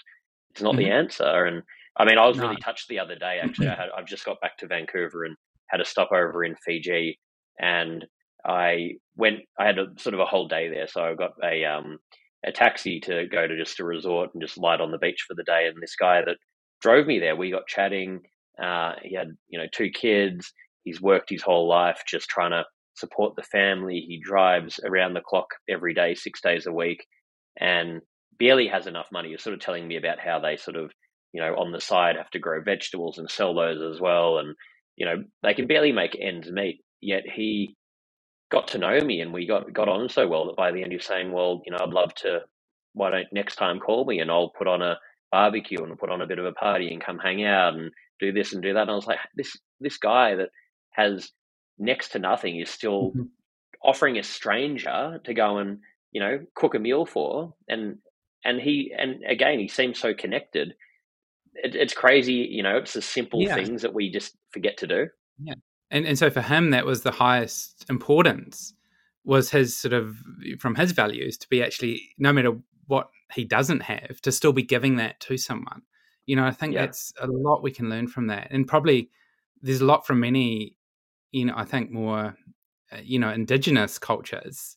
[0.50, 0.84] It's not mm-hmm.
[0.84, 1.62] the answer, and
[1.96, 2.44] I mean, I was no.
[2.44, 3.40] really touched the other day.
[3.42, 7.18] Actually, I had, I've just got back to Vancouver and had a stopover in Fiji,
[7.58, 8.06] and
[8.44, 9.40] I went.
[9.58, 11.98] I had a sort of a whole day there, so I got a um,
[12.46, 15.34] a taxi to go to just a resort and just light on the beach for
[15.34, 15.66] the day.
[15.66, 16.36] And this guy that
[16.80, 18.20] drove me there, we got chatting.
[18.62, 20.52] Uh, he had you know two kids.
[20.84, 22.64] He's worked his whole life just trying to
[22.94, 24.04] support the family.
[24.06, 27.06] He drives around the clock every day, six days a week,
[27.60, 28.00] and
[28.38, 29.30] barely has enough money.
[29.30, 30.90] He's sort of telling me about how they sort of
[31.32, 34.38] you know, on the side have to grow vegetables and sell those as well.
[34.38, 34.54] And,
[34.96, 36.82] you know, they can barely make ends meet.
[37.00, 37.76] Yet he
[38.50, 40.92] got to know me and we got, got on so well that by the end
[40.92, 42.40] you're saying, well, you know, I'd love to,
[42.94, 44.98] why don't next time call me and I'll put on a
[45.30, 48.32] barbecue and put on a bit of a party and come hang out and do
[48.32, 48.82] this and do that.
[48.82, 50.50] And I was like, this, this guy that
[50.90, 51.32] has
[51.78, 53.22] next to nothing is still mm-hmm.
[53.82, 55.78] offering a stranger to go and,
[56.12, 57.54] you know, cook a meal for.
[57.68, 57.98] And,
[58.44, 60.74] and he, and again, he seems so connected
[61.62, 62.48] it, it's crazy.
[62.50, 63.54] You know, it's the simple yeah.
[63.54, 65.08] things that we just forget to do.
[65.42, 65.54] Yeah,
[65.90, 68.74] and and so for him, that was the highest importance
[69.24, 70.16] was his sort of
[70.58, 72.52] from his values to be actually no matter
[72.86, 75.82] what he doesn't have to still be giving that to someone.
[76.26, 76.86] You know, I think yeah.
[76.86, 79.10] that's a lot we can learn from that, and probably
[79.62, 80.76] there's a lot from many.
[81.32, 82.36] You know, I think more,
[82.90, 84.76] uh, you know, indigenous cultures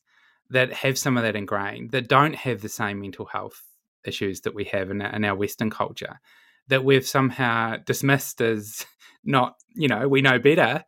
[0.50, 3.62] that have some of that ingrained that don't have the same mental health
[4.04, 6.20] issues that we have in, in our Western culture
[6.68, 8.86] that we've somehow dismissed as
[9.24, 10.84] not, you know, we know better.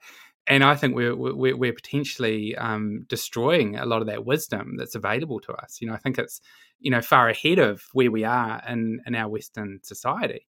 [0.46, 4.94] And I think we're we're, we're potentially um, destroying a lot of that wisdom that's
[4.94, 5.78] available to us.
[5.80, 6.40] You know, I think it's
[6.80, 10.46] you know far ahead of where we are in in our Western society.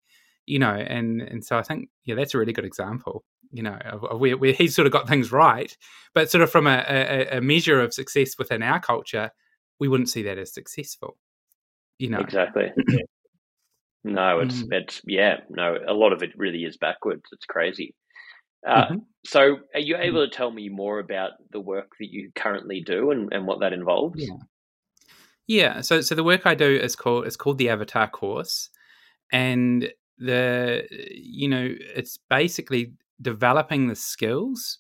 [0.45, 3.23] You know, and and so I think yeah, that's a really good example.
[3.51, 5.75] You know, of, of where, where he's sort of got things right,
[6.13, 9.31] but sort of from a, a, a measure of success within our culture,
[9.77, 11.17] we wouldn't see that as successful.
[11.99, 12.71] You know, exactly.
[14.03, 14.67] No, it's mm.
[14.71, 17.21] it's yeah, no, a lot of it really is backwards.
[17.31, 17.93] It's crazy.
[18.67, 18.95] Uh, mm-hmm.
[19.25, 23.11] So, are you able to tell me more about the work that you currently do
[23.11, 24.21] and, and what that involves?
[24.21, 24.37] Yeah.
[25.47, 25.81] Yeah.
[25.81, 28.69] So, so the work I do is called it's called the Avatar course,
[29.31, 34.79] and the you know it's basically developing the skills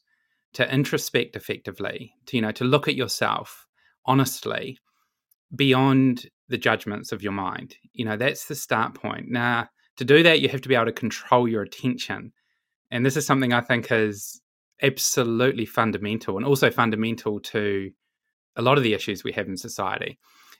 [0.53, 3.67] to introspect effectively, to you know to look at yourself
[4.05, 4.77] honestly
[5.55, 7.75] beyond the judgments of your mind.
[7.93, 9.29] You know, that's the start point.
[9.29, 12.33] Now, to do that, you have to be able to control your attention.
[12.91, 14.41] And this is something I think is
[14.81, 17.91] absolutely fundamental and also fundamental to
[18.55, 20.19] a lot of the issues we have in society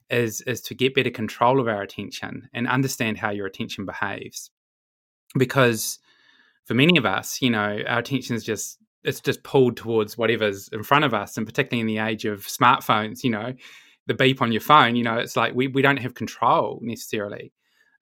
[0.10, 4.52] is is to get better control of our attention and understand how your attention behaves
[5.38, 5.98] because
[6.66, 10.70] for many of us you know our attention is just it's just pulled towards whatever's
[10.72, 13.54] in front of us and particularly in the age of smartphones you know
[14.08, 17.54] the beep on your phone, you know, it's like we, we don't have control necessarily.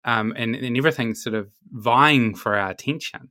[0.05, 3.29] Um, and, and everything's sort of vying for our attention.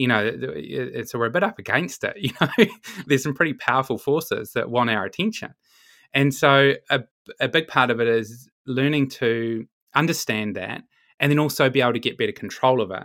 [0.00, 2.16] You know, it's, so we're a bit up against it.
[2.22, 2.64] You know,
[3.06, 5.52] there's some pretty powerful forces that want our attention.
[6.14, 7.00] And so a,
[7.38, 10.84] a big part of it is learning to understand that
[11.18, 13.04] and then also be able to get better control of it.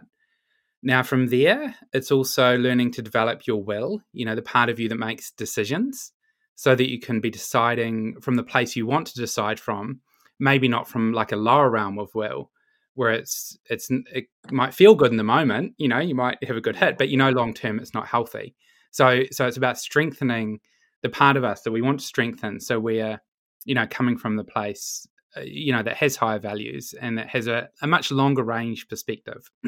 [0.81, 4.79] Now, from there, it's also learning to develop your will, you know, the part of
[4.79, 6.13] you that makes decisions
[6.55, 9.99] so that you can be deciding from the place you want to decide from,
[10.39, 12.51] maybe not from like a lower realm of will
[12.95, 16.57] where it's it's it might feel good in the moment, you know, you might have
[16.57, 18.55] a good hit, but you know long term it's not healthy.
[18.91, 20.59] So so it's about strengthening
[21.01, 23.21] the part of us that we want to strengthen so we're
[23.63, 27.27] you know coming from the place uh, you know that has higher values and that
[27.27, 29.47] has a, a much longer range perspective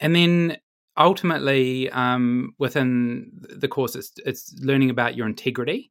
[0.00, 0.56] and then
[0.96, 5.90] ultimately, um, within the course, it's, it's learning about your integrity.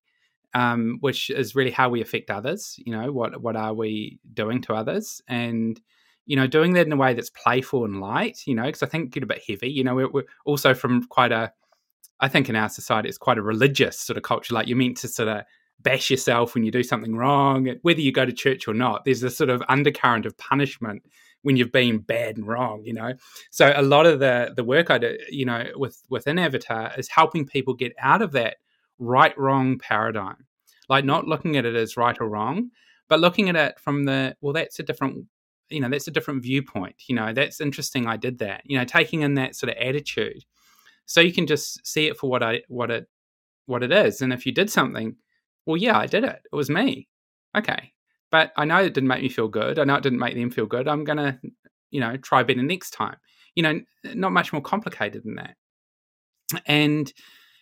[0.54, 2.76] Um, which is really how we affect others.
[2.78, 5.80] You know, what what are we doing to others, and
[6.26, 8.42] you know, doing that in a way that's playful and light.
[8.46, 9.70] You know, because I think get a bit heavy.
[9.70, 11.52] You know, we're, we're, also from quite a,
[12.20, 14.54] I think in our society it's quite a religious sort of culture.
[14.54, 15.44] Like you're meant to sort of
[15.82, 19.04] bash yourself when you do something wrong, whether you go to church or not.
[19.06, 21.04] There's a sort of undercurrent of punishment
[21.42, 23.14] when you've been bad and wrong, you know.
[23.52, 27.10] So a lot of the the work I do, you know, with within Avatar is
[27.10, 28.58] helping people get out of that
[29.04, 30.46] right wrong paradigm.
[30.90, 32.70] Like not looking at it as right or wrong,
[33.08, 35.26] but looking at it from the well, that's a different
[35.70, 36.96] you know, that's a different viewpoint.
[37.08, 38.62] You know, that's interesting I did that.
[38.66, 40.44] You know, taking in that sort of attitude.
[41.06, 43.08] So you can just see it for what I what it
[43.66, 44.22] what it is.
[44.22, 45.16] And if you did something,
[45.66, 46.42] well, yeah, I did it.
[46.52, 47.08] It was me.
[47.58, 47.94] Okay.
[48.32, 49.80] But I know it didn't make me feel good.
[49.80, 50.88] I know it didn't make them feel good.
[50.88, 51.40] I'm gonna,
[51.92, 53.18] you know, try better next time.
[53.56, 55.56] You know, not much more complicated than that.
[56.66, 57.12] And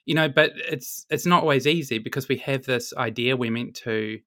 [0.06, 3.76] you know, but it's it's not always easy because we have this idea we're meant
[3.76, 4.20] to,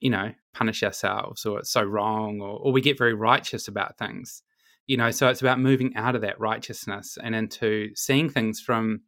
[0.00, 3.98] you know, punish ourselves or it's so wrong or, or we get very righteous about
[3.98, 4.42] things.
[4.86, 9.02] You know, so it's about moving out of that righteousness and into seeing things from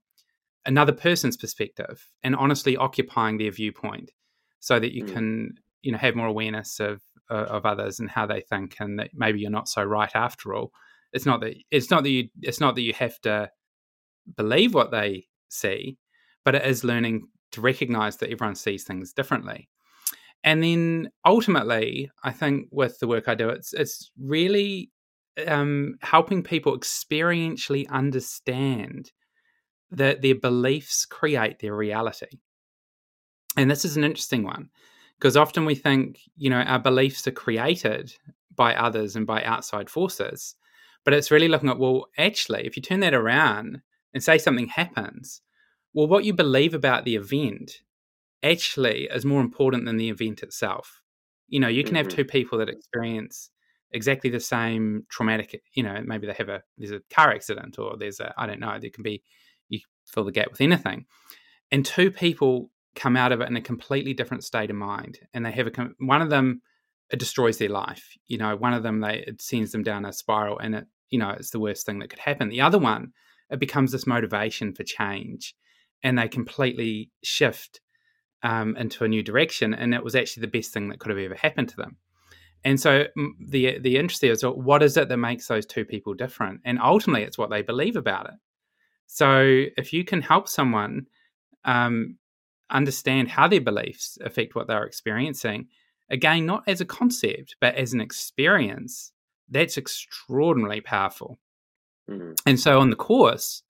[0.64, 4.12] another person's perspective and honestly occupying their viewpoint
[4.60, 5.12] so that you mm.
[5.12, 8.98] can, you know, have more awareness of uh, of others and how they think and
[8.98, 10.72] that maybe you're not so right after all.
[11.12, 13.50] It's not that it's not that you it's not that you have to
[14.36, 15.96] believe what they see,
[16.44, 19.68] but it is learning to recognize that everyone sees things differently.
[20.42, 24.90] And then ultimately, I think with the work I do, it's it's really
[25.46, 29.10] um, helping people experientially understand
[29.90, 32.40] that their beliefs create their reality.
[33.56, 34.68] And this is an interesting one
[35.18, 38.14] because often we think, you know, our beliefs are created
[38.54, 40.56] by others and by outside forces.
[41.04, 43.80] But it's really looking at, well, actually, if you turn that around
[44.12, 45.40] and say something happens,
[45.94, 47.80] well, what you believe about the event
[48.42, 51.00] actually is more important than the event itself.
[51.48, 52.04] You know, you can mm-hmm.
[52.04, 53.50] have two people that experience
[53.92, 57.96] exactly the same traumatic, you know, maybe they have a, there's a car accident or
[57.96, 59.22] there's a, I don't know, there can be,
[59.68, 61.06] you fill the gap with anything.
[61.70, 65.20] And two people come out of it in a completely different state of mind.
[65.32, 66.60] And they have a, one of them,
[67.10, 68.16] it destroys their life.
[68.26, 71.18] You know, one of them, they, it sends them down a spiral and it, you
[71.20, 72.48] know, it's the worst thing that could happen.
[72.48, 73.12] The other one,
[73.48, 75.54] it becomes this motivation for change
[76.04, 77.80] and they completely shift
[78.44, 79.74] um, into a new direction.
[79.74, 81.96] And it was actually the best thing that could have ever happened to them.
[82.62, 83.04] And so
[83.46, 86.60] the the interest there is what is it that makes those two people different?
[86.64, 88.34] And ultimately, it's what they believe about it.
[89.06, 91.06] So if you can help someone
[91.64, 92.16] um,
[92.70, 95.68] understand how their beliefs affect what they're experiencing,
[96.08, 99.12] again, not as a concept but as an experience,
[99.50, 101.38] that's extraordinarily powerful.
[102.08, 102.32] Mm-hmm.
[102.46, 103.62] And so on the course,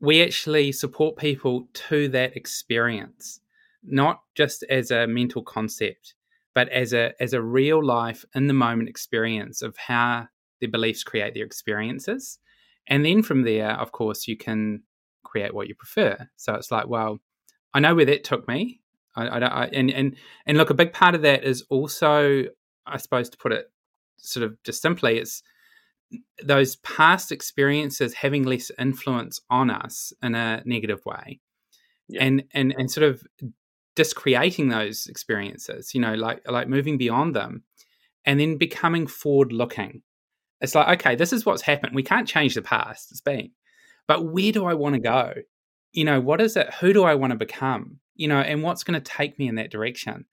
[0.00, 3.40] we actually support people to that experience,
[3.84, 6.14] not just as a mental concept,
[6.54, 10.26] but as a as a real life in the moment experience of how
[10.60, 12.38] their beliefs create their experiences.
[12.86, 14.82] And then from there, of course, you can
[15.22, 16.28] create what you prefer.
[16.36, 17.20] So it's like, well,
[17.72, 18.80] I know where that took me.
[19.14, 22.44] I, I, I and and and look, a big part of that is also,
[22.86, 23.66] I suppose, to put it
[24.16, 25.42] sort of just simply, it's
[26.42, 31.40] those past experiences having less influence on us in a negative way.
[32.08, 32.24] Yeah.
[32.24, 33.22] and and and sort of
[33.94, 37.62] discreating those experiences you know like like moving beyond them
[38.24, 40.02] and then becoming forward looking
[40.60, 41.94] it's like okay this is what's happened.
[41.94, 43.10] We can't change the past.
[43.10, 43.50] It's been.
[44.06, 45.34] But where do i want to go?
[45.92, 46.72] You know what is it?
[46.80, 47.98] Who do i want to become?
[48.14, 50.26] You know and what's going to take me in that direction?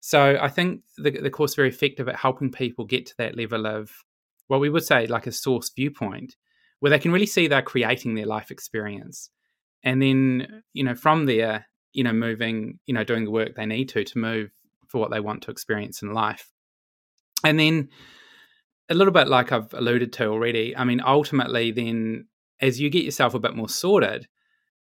[0.00, 3.66] So i think the, the course very effective at helping people get to that level
[3.66, 3.90] of
[4.50, 6.34] what we would say like a source viewpoint
[6.80, 9.30] where they can really see they're creating their life experience.
[9.84, 13.66] And then you know from there you know moving you know doing the work they
[13.66, 14.50] need to to move
[14.88, 16.50] for what they want to experience in life.
[17.44, 17.90] And then
[18.88, 22.26] a little bit like i've alluded to already i mean ultimately then
[22.60, 24.26] as you get yourself a bit more sorted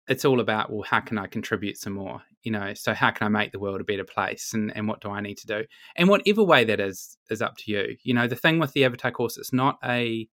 [0.08, 2.22] it's all about well how can i contribute some more?
[2.44, 5.02] You know so how can i make the world a better place and, and what
[5.02, 5.64] do i need to do?
[5.96, 7.98] And whatever way that is is up to you.
[8.04, 10.28] You know the thing with the avatar course it's not a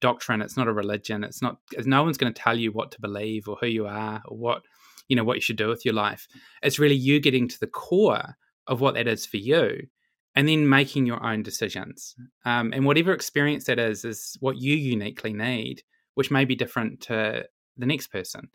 [0.00, 3.00] doctrine it's not a religion it's not no one's going to tell you what to
[3.00, 4.62] believe or who you are or what
[5.08, 6.28] you know what you should do with your life.
[6.62, 9.88] It's really you getting to the core of what that is for you
[10.34, 12.14] and then making your own decisions.
[12.44, 15.82] Um, and whatever experience that is is what you uniquely need
[16.14, 17.44] which may be different to
[17.76, 18.48] the next person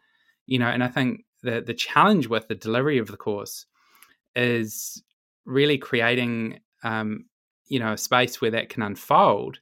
[0.45, 3.65] you know and i think the the challenge with the delivery of the course
[4.35, 5.03] is
[5.45, 7.25] really creating um,
[7.67, 9.59] you know a space where that can unfold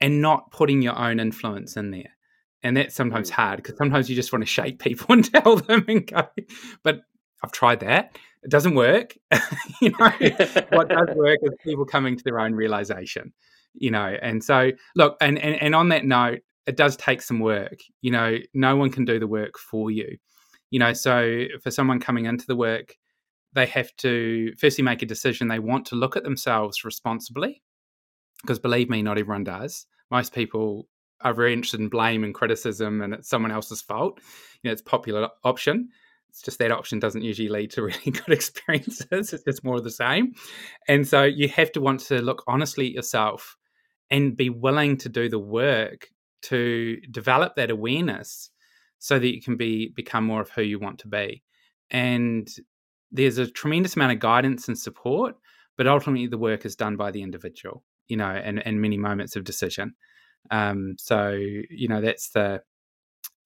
[0.00, 2.16] and not putting your own influence in there
[2.62, 3.34] and that's sometimes mm.
[3.34, 6.26] hard because sometimes you just want to shake people and tell them and go
[6.82, 7.00] but
[7.42, 9.16] i've tried that It doesn't work.
[9.80, 10.12] you know,
[10.70, 13.32] what does work is people coming to their own realization.
[13.74, 17.40] You know, and so look, and, and and on that note, it does take some
[17.40, 17.78] work.
[18.00, 20.16] You know, no one can do the work for you.
[20.70, 22.96] You know, so for someone coming into the work,
[23.52, 27.62] they have to firstly make a decision they want to look at themselves responsibly.
[28.42, 29.86] Because believe me, not everyone does.
[30.10, 30.88] Most people
[31.20, 34.20] are very interested in blame and criticism and it's someone else's fault.
[34.62, 35.88] You know, it's popular option.
[36.30, 39.32] It's just that option doesn't usually lead to really good experiences.
[39.32, 40.32] It's just more of the same.
[40.88, 43.56] And so you have to want to look honestly at yourself
[44.10, 46.08] and be willing to do the work
[46.42, 48.50] to develop that awareness
[48.98, 51.42] so that you can be become more of who you want to be.
[51.90, 52.48] And
[53.10, 55.36] there's a tremendous amount of guidance and support,
[55.76, 59.36] but ultimately the work is done by the individual, you know, and, and many moments
[59.36, 59.94] of decision.
[60.50, 62.62] Um, so you know that's the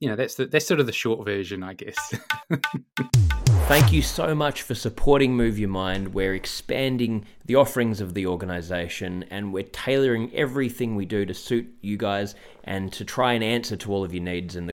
[0.01, 2.15] you know that's the that's sort of the short version, I guess.
[3.69, 6.15] Thank you so much for supporting Move Your Mind.
[6.15, 11.67] We're expanding the offerings of the organization and we're tailoring everything we do to suit
[11.81, 14.73] you guys and to try and answer to all of your needs in the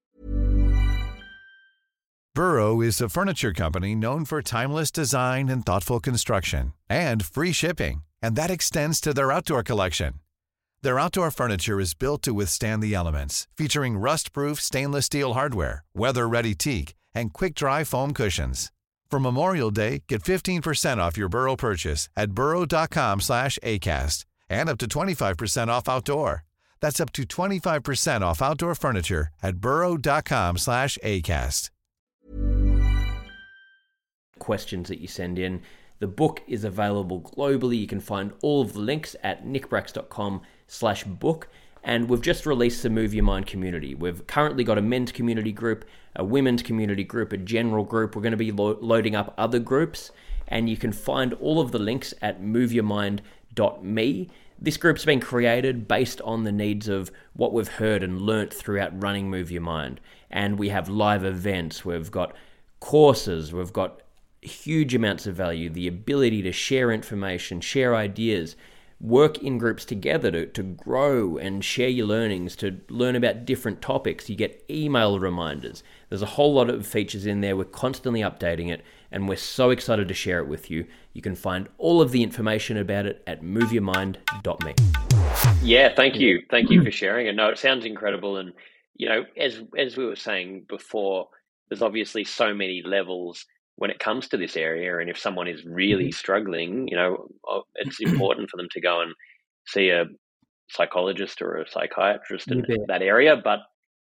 [2.36, 8.04] Burrow is a furniture company known for timeless design and thoughtful construction and free shipping,
[8.22, 10.20] and that extends to their outdoor collection.
[10.84, 16.54] Their outdoor furniture is built to withstand the elements, featuring rust-proof stainless steel hardware, weather-ready
[16.54, 18.72] teak, and quick-dry foam cushions.
[19.14, 24.80] For Memorial Day, get 15% off your Burrow purchase at burrow.com slash ACAST and up
[24.80, 26.46] to 25% off outdoor.
[26.80, 31.70] That's up to 25% off outdoor furniture at burrow.com slash ACAST.
[34.40, 35.62] Questions that you send in.
[36.00, 37.78] The book is available globally.
[37.78, 41.50] You can find all of the links at nickbracks.com slash book.
[41.84, 43.94] And we've just released the Move Your Mind community.
[43.94, 45.84] We've currently got a men's community group,
[46.16, 48.16] a women's community group, a general group.
[48.16, 50.12] We're going to be lo- loading up other groups,
[50.48, 54.30] and you can find all of the links at moveyourmind.me.
[54.60, 59.02] This group's been created based on the needs of what we've heard and learnt throughout
[59.02, 60.00] running Move Your Mind.
[60.32, 62.34] And we have live events, we've got
[62.80, 64.02] courses, we've got
[64.42, 68.56] huge amounts of value, the ability to share information, share ideas
[69.04, 73.82] work in groups together to, to grow and share your learnings, to learn about different
[73.82, 74.30] topics.
[74.30, 75.84] You get email reminders.
[76.08, 77.58] There's a whole lot of features in there.
[77.58, 78.82] We're constantly updating it,
[79.12, 80.86] and we're so excited to share it with you.
[81.12, 84.74] You can find all of the information about it at moveyourmind.me.
[85.62, 86.42] Yeah, thank you.
[86.50, 87.36] Thank you for sharing it.
[87.36, 88.38] No, it sounds incredible.
[88.38, 88.54] And,
[88.96, 91.28] you know, as, as we were saying before,
[91.68, 93.46] there's obviously so many levels
[93.76, 95.00] when it comes to this area.
[95.00, 96.12] And if someone is really mm-hmm.
[96.12, 97.28] struggling, you know,
[97.76, 99.14] it's important for them to go and
[99.68, 100.06] see a
[100.70, 103.36] psychologist or a psychiatrist in that area.
[103.42, 103.60] But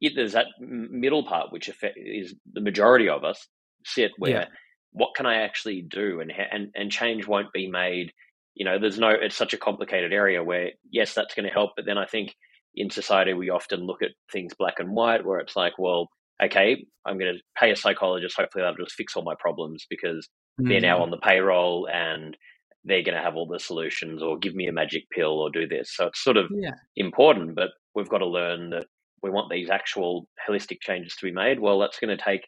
[0.00, 3.46] it, there's that middle part, which is the majority of us
[3.84, 4.44] sit where yeah.
[4.92, 8.12] what can I actually do, and and and change won't be made.
[8.54, 9.10] You know, there's no.
[9.10, 12.34] It's such a complicated area where yes, that's going to help, but then I think
[12.74, 16.08] in society we often look at things black and white, where it's like, well,
[16.42, 18.36] okay, I'm going to pay a psychologist.
[18.36, 20.28] Hopefully, they'll just fix all my problems because
[20.60, 20.68] mm-hmm.
[20.68, 21.02] they're now mm.
[21.02, 22.36] on the payroll and
[22.84, 25.66] they're going to have all the solutions or give me a magic pill or do
[25.66, 25.94] this.
[25.94, 26.72] So it's sort of yeah.
[26.96, 28.86] important, but we've got to learn that
[29.22, 31.60] we want these actual holistic changes to be made.
[31.60, 32.42] Well, that's going to take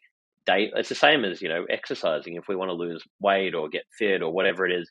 [0.45, 0.71] day.
[0.75, 2.35] It's the same as, you know, exercising.
[2.35, 4.89] If we want to lose weight or get fit or whatever it is,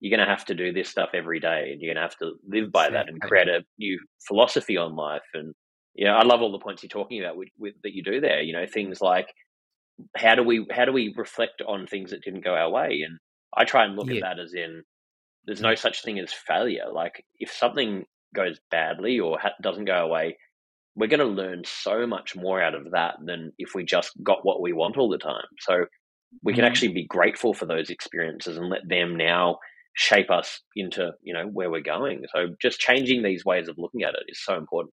[0.00, 2.18] you're going to have to do this stuff every day and you're going to have
[2.18, 5.54] to live by that and create a new philosophy on life and
[5.96, 8.20] you know, I love all the points you're talking about with, with, that you do
[8.20, 8.42] there.
[8.42, 9.28] You know, things like
[10.16, 13.18] how do we how do we reflect on things that didn't go our way, and
[13.56, 14.16] I try and look yeah.
[14.16, 14.82] at that as in
[15.46, 16.86] there's no such thing as failure.
[16.92, 20.36] Like if something goes badly or ha- doesn't go our way,
[20.96, 24.44] we're going to learn so much more out of that than if we just got
[24.44, 25.44] what we want all the time.
[25.60, 25.86] So
[26.42, 26.70] we can mm-hmm.
[26.70, 29.58] actually be grateful for those experiences and let them now
[29.94, 32.24] shape us into you know where we're going.
[32.34, 34.92] So just changing these ways of looking at it is so important.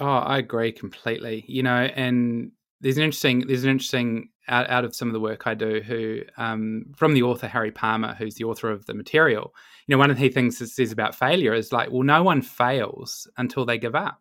[0.00, 1.44] Oh, I agree completely.
[1.48, 5.20] You know, and there's an interesting there's an interesting out, out of some of the
[5.20, 8.94] work I do who um, from the author Harry Palmer, who's the author of the
[8.94, 9.54] material.
[9.86, 12.42] You know, one of the things that says about failure is like, well, no one
[12.42, 14.20] fails until they give up.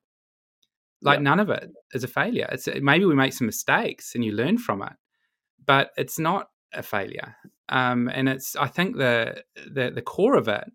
[1.02, 1.24] Like yeah.
[1.24, 2.48] none of it is a failure.
[2.52, 4.94] It's maybe we make some mistakes and you learn from it,
[5.66, 7.36] but it's not a failure.
[7.70, 10.66] Um, and it's I think the, the the core of it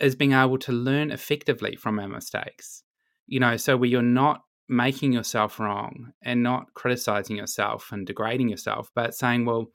[0.00, 2.83] is being able to learn effectively from our mistakes
[3.26, 8.48] you know, so where you're not making yourself wrong and not criticizing yourself and degrading
[8.48, 9.66] yourself, but saying, well,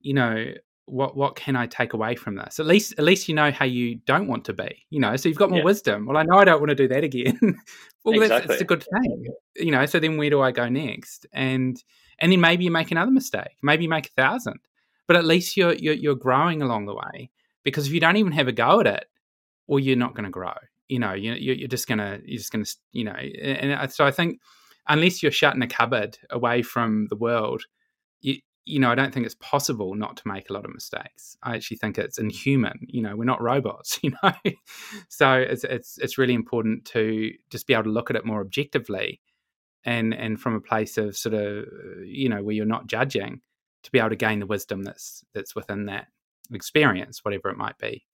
[0.00, 0.52] you know,
[0.86, 2.58] what what can I take away from this?
[2.58, 4.86] At least at least you know how you don't want to be.
[4.90, 5.64] You know, so you've got more yeah.
[5.64, 6.06] wisdom.
[6.06, 7.38] Well, I know I don't want to do that again.
[8.04, 8.28] well, exactly.
[8.28, 9.26] that's, that's a good thing.
[9.56, 11.26] You know, so then where do I go next?
[11.32, 11.82] And
[12.18, 13.56] and then maybe you make another mistake.
[13.62, 14.60] Maybe you make a thousand.
[15.06, 17.30] but at least you're, you're you're growing along the way.
[17.64, 19.04] Because if you don't even have a go at it,
[19.66, 20.54] well, you're not going to grow.
[20.88, 23.12] You know, you, you're just gonna you're just gonna you know.
[23.12, 24.40] And so I think
[24.88, 27.62] unless you're shut in a cupboard away from the world,
[28.20, 31.36] you, you know, I don't think it's possible not to make a lot of mistakes.
[31.42, 32.86] I actually think it's inhuman.
[32.88, 33.98] You know, we're not robots.
[34.02, 34.32] You know,
[35.08, 38.40] so it's it's it's really important to just be able to look at it more
[38.40, 39.20] objectively,
[39.84, 41.66] and and from a place of sort of
[42.04, 43.40] you know where you're not judging,
[43.82, 46.08] to be able to gain the wisdom that's that's within that
[46.52, 48.04] experience, whatever it might be.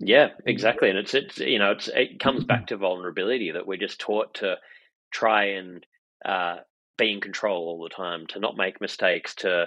[0.00, 3.78] Yeah, exactly, and it's it's you know it's it comes back to vulnerability that we're
[3.78, 4.56] just taught to
[5.12, 5.84] try and
[6.24, 6.58] uh,
[6.96, 9.66] be in control all the time, to not make mistakes, to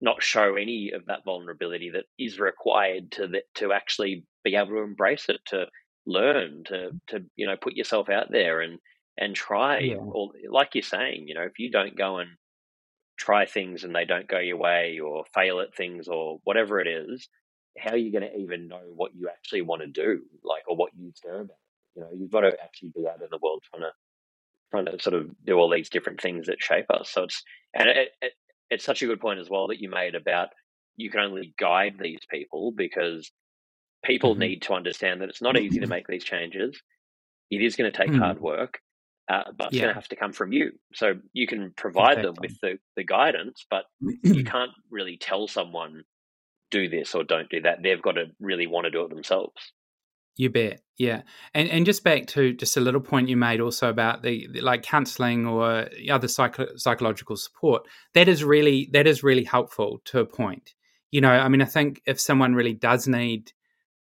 [0.00, 4.68] not show any of that vulnerability that is required to the, to actually be able
[4.68, 5.66] to embrace it, to
[6.04, 8.80] learn, to to you know put yourself out there and
[9.18, 9.78] and try.
[9.78, 9.96] Yeah.
[9.96, 12.30] Or like you're saying, you know, if you don't go and
[13.18, 16.88] try things and they don't go your way, or fail at things, or whatever it
[16.88, 17.28] is,
[17.80, 20.76] how are you going to even know what you actually want to do, like, or
[20.76, 21.56] what you care about?
[21.96, 23.92] You know, you've got to actually be out in the world trying to
[24.70, 27.10] trying to sort of do all these different things that shape us.
[27.10, 27.42] So it's
[27.74, 28.32] and it, it,
[28.70, 30.48] it's such a good point as well that you made about
[30.96, 33.30] you can only guide these people because
[34.04, 34.40] people mm-hmm.
[34.40, 36.80] need to understand that it's not easy to make these changes.
[37.50, 38.20] It is going to take mm-hmm.
[38.20, 38.78] hard work,
[39.28, 39.82] uh, but it's yeah.
[39.82, 40.72] going to have to come from you.
[40.94, 42.24] So you can provide exactly.
[42.24, 43.84] them with the, the guidance, but
[44.22, 46.04] you can't really tell someone
[46.70, 47.82] do this or don't do that.
[47.82, 49.72] They've got to really want to do it themselves.
[50.36, 51.22] You bet, yeah,
[51.54, 54.60] and and just back to just a little point you made also about the, the
[54.62, 57.82] like counselling or other psycho- psychological support.
[58.14, 60.74] That is really that is really helpful to a point.
[61.10, 63.52] You know, I mean, I think if someone really does need,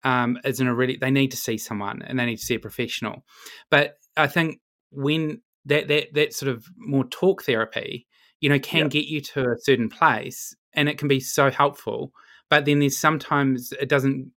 [0.05, 2.55] um, is in a really they need to see someone and they need to see
[2.55, 3.25] a professional.
[3.71, 8.07] But I think when that that that sort of more talk therapy,
[8.41, 8.91] you know, can yep.
[8.91, 12.13] get you to a certain place, and it can be so helpful.
[12.51, 14.33] But then there's sometimes it doesn't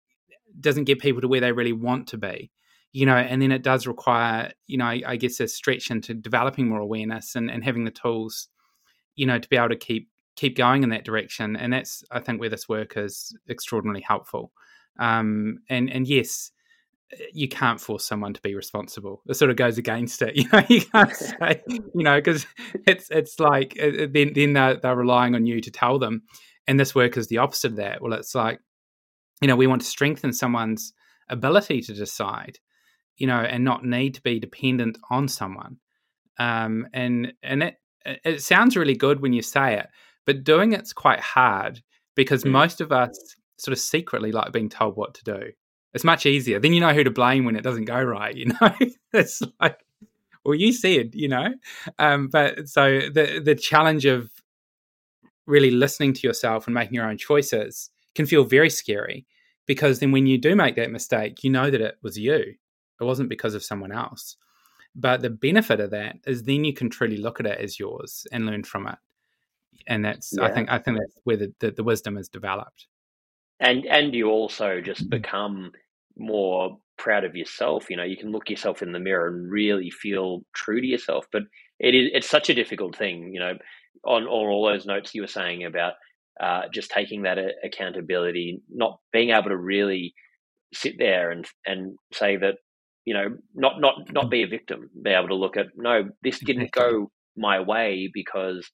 [0.60, 2.52] doesn't get people to where they really want to be
[2.92, 6.14] you know and then it does require you know i, I guess a stretch into
[6.14, 8.48] developing more awareness and, and having the tools
[9.16, 12.20] you know to be able to keep keep going in that direction and that's i
[12.20, 14.52] think where this work is extraordinarily helpful
[15.00, 16.52] um, and and yes
[17.34, 19.22] you can't force someone to be responsible.
[19.28, 20.36] It sort of goes against it.
[20.36, 22.46] You know, you can't say, you know, because
[22.88, 26.24] it's it's like uh, then then they're, they're, relying on you to tell them,
[26.68, 28.02] and this work is the opposite of that.
[28.02, 28.60] Well, it's like
[29.42, 30.94] you know we want to strengthen someone's
[31.30, 32.60] ability to decide
[33.18, 35.78] you know and not need to be dependent on someone.
[36.38, 39.88] Um, and and it it sounds really good when you say it
[40.26, 41.82] but doing it's quite hard
[42.16, 42.52] because mm.
[42.52, 43.18] most of us
[43.58, 45.52] sort of secretly like being told what to do.
[45.94, 46.60] It's much easier.
[46.60, 48.76] Then you know who to blame when it doesn't go right you know?
[49.14, 49.80] It's like
[50.46, 51.54] well you said you know?
[52.00, 54.30] Um, but so the the challenge of
[55.46, 59.26] really listening to yourself and making your own choices can feel very scary
[59.66, 62.56] because then when you do make that mistake, you know that it was you.
[63.00, 64.36] It wasn't because of someone else.
[64.96, 68.28] But the benefit of that is then you can truly look at it as yours
[68.32, 68.98] and learn from it.
[69.88, 70.44] And that's yeah.
[70.44, 72.88] I think I think that's where the, the, the wisdom is developed.
[73.60, 75.10] And and you also just mm-hmm.
[75.10, 75.72] become
[76.18, 77.90] more proud of yourself.
[77.90, 81.26] You know, you can look yourself in the mirror and really feel true to yourself.
[81.32, 81.44] But
[81.80, 83.54] it is it's such a difficult thing, you know,
[84.06, 85.94] on, on all those notes you were saying about
[86.40, 90.14] uh, just taking that accountability, not being able to really
[90.74, 92.56] sit there and and say that
[93.06, 96.40] you know not not not be a victim, be able to look at no, this
[96.40, 98.70] didn't go my way because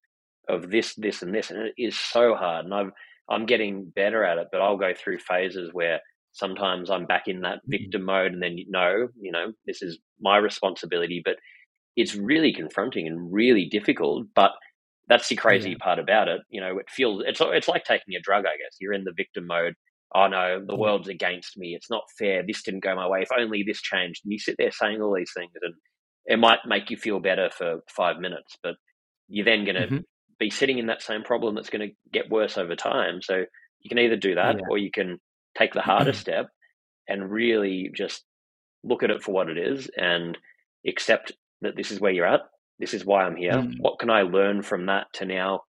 [0.50, 2.66] of this, this, and this, and it is so hard.
[2.66, 2.92] And I've
[3.30, 6.00] I'm getting better at it, but I'll go through phases where
[6.32, 7.72] sometimes I'm back in that mm-hmm.
[7.72, 11.36] victim mode, and then no, you know, this is my responsibility, but
[11.96, 14.28] it's really confronting and really difficult.
[14.36, 14.52] But
[15.08, 15.78] that's the crazy yeah.
[15.80, 16.42] part about it.
[16.50, 18.46] You know, it feels it's it's like taking a drug.
[18.46, 19.74] I guess you're in the victim mode.
[20.14, 21.76] Oh no, the world's against me.
[21.76, 22.44] It's not fair.
[22.46, 23.22] This didn't go my way.
[23.22, 24.22] If only this changed.
[24.24, 25.74] And you sit there saying all these things, and
[26.26, 28.76] it might make you feel better for five minutes, but
[29.28, 29.98] you're then going to mm-hmm.
[30.40, 33.22] be sitting in that same problem that's going to get worse over time.
[33.22, 33.46] So
[33.82, 34.66] you can either do that, yeah.
[34.70, 35.20] or you can
[35.58, 36.48] take the harder step
[37.08, 38.24] and really just
[38.84, 40.38] look at it for what it is and
[40.86, 41.32] accept
[41.62, 42.42] that this is where you're at
[42.80, 43.54] this is why I'm here.
[43.54, 43.76] Mm.
[43.80, 45.62] What can I learn from that to now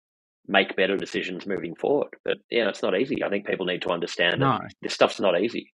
[0.48, 2.16] make better decisions moving forward?
[2.24, 3.24] But yeah, it's not easy.
[3.24, 4.60] I think people need to understand no.
[4.60, 5.74] that this stuff's not easy.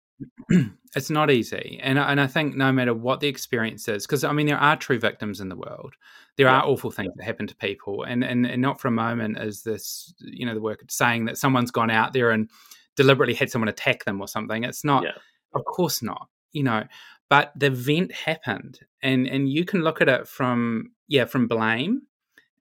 [0.94, 4.32] it's not easy, and and I think no matter what the experience is, because I
[4.32, 5.94] mean there are true victims in the world.
[6.36, 6.60] There yeah.
[6.60, 9.62] are awful things that happen to people, and, and and not for a moment is
[9.62, 12.50] this you know the work saying that someone's gone out there and
[12.96, 14.64] deliberately had someone attack them or something.
[14.64, 15.04] It's not.
[15.04, 15.12] Yeah.
[15.54, 16.28] Of course not.
[16.52, 16.84] You know,
[17.30, 22.00] but the event happened and and you can look at it from yeah from blame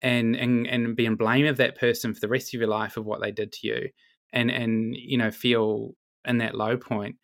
[0.01, 2.97] and and and be in blame of that person for the rest of your life
[2.97, 3.89] of what they did to you
[4.33, 5.93] and and you know feel
[6.25, 7.15] in that low point.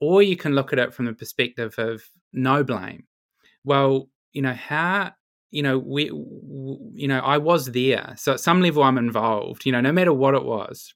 [0.00, 2.02] Or you can look at it from the perspective of
[2.32, 3.04] no blame.
[3.64, 5.12] Well you know how
[5.50, 9.72] you know we you know i was there so at some level i'm involved you
[9.72, 10.94] know no matter what it was.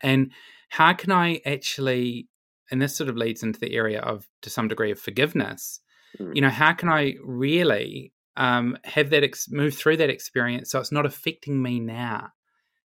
[0.00, 0.32] And
[0.70, 2.28] how can i actually
[2.70, 5.78] and this sort of leads into the area of to some degree of forgiveness
[6.18, 6.34] mm.
[6.34, 10.78] you know how can i really um, have that ex- move through that experience so
[10.78, 12.28] it's not affecting me now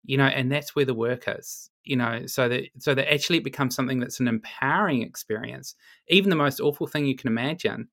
[0.04, 3.40] you know and that's where the work is you know so that so that actually
[3.40, 5.76] it becomes something that's an empowering experience.
[6.08, 7.88] Even the most awful thing you can imagine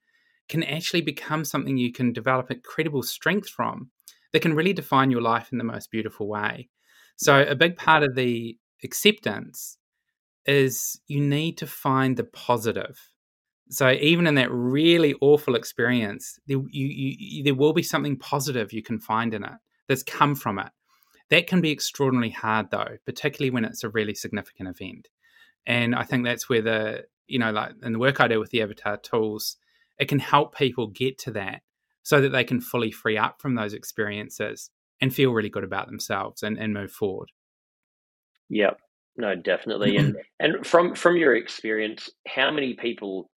[0.48, 3.90] can actually become something you can develop incredible strength from
[4.32, 6.68] that can really define your life in the most beautiful way.
[7.16, 9.78] So a big part of the acceptance
[10.44, 13.00] is you need to find the positive
[13.68, 16.86] so even in that really awful experience there, you,
[17.18, 19.52] you, there will be something positive you can find in it
[19.88, 20.68] that's come from it
[21.30, 25.08] that can be extraordinarily hard though, particularly when it's a really significant event.
[25.66, 28.50] And I think that's where the, you know, like in the work I do with
[28.50, 29.56] the avatar tools,
[29.98, 31.62] it can help people get to that
[32.02, 35.86] so that they can fully free up from those experiences and feel really good about
[35.86, 37.30] themselves and, and move forward.
[38.48, 38.78] Yep.
[39.16, 39.96] No, definitely.
[39.96, 43.28] and and from from your experience, how many people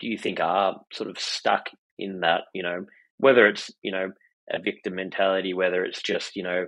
[0.00, 1.66] do you think are sort of stuck
[1.98, 2.84] in that, you know,
[3.18, 4.10] whether it's, you know,
[4.50, 6.66] a victim mentality, whether it's just, you know,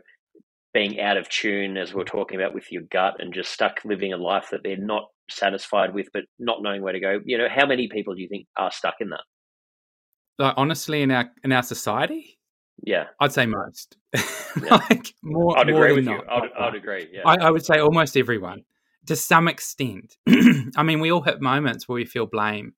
[0.72, 3.80] being out of tune, as we are talking about with your gut, and just stuck
[3.84, 7.20] living a life that they're not satisfied with, but not knowing where to go.
[7.24, 9.22] You know, how many people do you think are stuck in that?
[10.38, 12.38] Like honestly, in our in our society,
[12.82, 13.96] yeah, I'd say most.
[14.64, 14.80] Yeah.
[14.90, 16.24] like more, I'd more agree with not.
[16.24, 16.28] you.
[16.28, 17.08] I'd, I'd agree.
[17.12, 18.64] Yeah, I, I would say almost everyone
[19.06, 20.16] to some extent.
[20.76, 22.74] I mean, we all hit moments where we feel blame.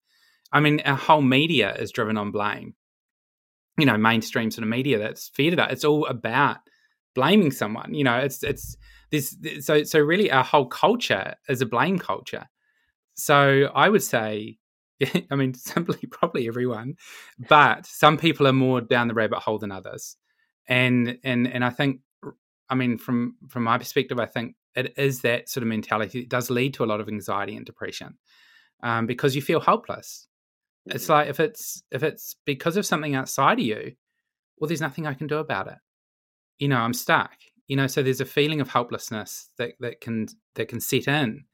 [0.52, 2.74] I mean, our whole media is driven on blame.
[3.78, 5.58] You know, mainstream sort of media that's fed it.
[5.58, 6.58] It's all about
[7.14, 7.94] blaming someone.
[7.94, 8.76] You know, it's it's
[9.10, 12.48] this so so really our whole culture is a blame culture.
[13.14, 14.58] So I would say
[15.30, 16.94] I mean, simply probably everyone,
[17.48, 20.16] but some people are more down the rabbit hole than others,
[20.68, 22.00] and and and I think,
[22.68, 26.20] I mean, from from my perspective, I think it is that sort of mentality.
[26.20, 28.18] It does lead to a lot of anxiety and depression,
[28.82, 30.28] um, because you feel helpless.
[30.86, 31.12] It's mm-hmm.
[31.12, 33.92] like if it's if it's because of something outside of you,
[34.58, 35.78] well, there's nothing I can do about it
[36.62, 37.32] you know i'm stuck
[37.66, 41.44] you know so there's a feeling of helplessness that that can that can set in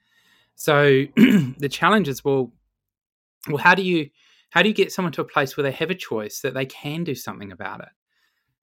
[0.54, 2.52] so the challenge is well
[3.48, 4.10] well how do you
[4.50, 6.66] how do you get someone to a place where they have a choice that they
[6.66, 7.88] can do something about it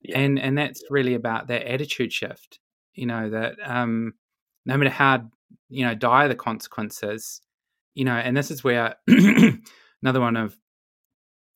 [0.01, 0.19] yeah.
[0.19, 2.59] and and that's really about that attitude shift
[2.93, 4.13] you know that um
[4.67, 5.25] no matter how
[5.69, 7.41] you know dire the consequences
[7.95, 8.95] you know and this is where
[10.05, 10.57] another one of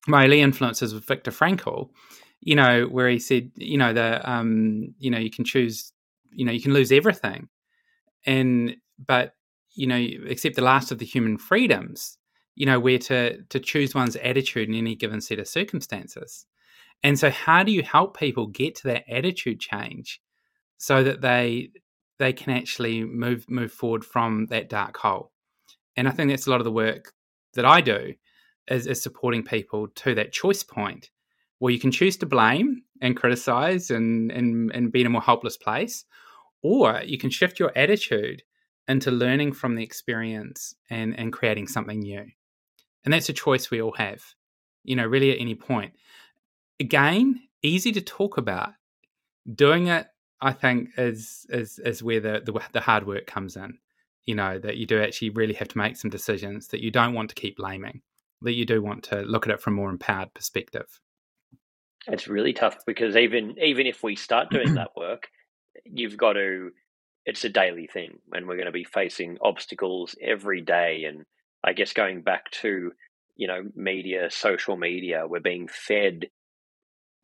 [0.06, 1.90] my early influences was viktor frankl
[2.40, 5.92] you know, where he said, you know, the um, you know, you can choose,
[6.32, 7.48] you know, you can lose everything,
[8.24, 8.76] and
[9.06, 9.34] but
[9.74, 12.18] you know, except the last of the human freedoms,
[12.54, 16.46] you know, where to to choose one's attitude in any given set of circumstances.
[17.02, 20.20] And so, how do you help people get to that attitude change
[20.78, 21.70] so that they
[22.18, 25.30] they can actually move move forward from that dark hole?
[25.96, 27.12] And I think that's a lot of the work
[27.54, 28.14] that I do
[28.70, 31.10] is, supporting people to that choice point
[31.58, 35.20] where you can choose to blame and criticize and, and, and be in a more
[35.20, 36.04] helpless place,
[36.62, 38.42] or you can shift your attitude
[38.88, 42.24] into learning from the experience and, and creating something new.
[43.04, 44.22] And that's a choice we all have,
[44.84, 45.92] you know, really at any point.
[46.78, 48.70] Again, easy to talk about.
[49.54, 50.06] Doing it,
[50.40, 53.78] I think, is is is where the, the, the hard work comes in.
[54.26, 57.14] You know, that you do actually really have to make some decisions that you don't
[57.14, 58.02] want to keep blaming,
[58.42, 61.00] that you do want to look at it from a more empowered perspective.
[62.06, 65.28] It's really tough because even even if we start doing that work,
[65.84, 66.70] you've got to.
[67.26, 71.04] It's a daily thing, and we're going to be facing obstacles every day.
[71.06, 71.24] And
[71.62, 72.92] I guess going back to
[73.36, 76.26] you know media, social media, we're being fed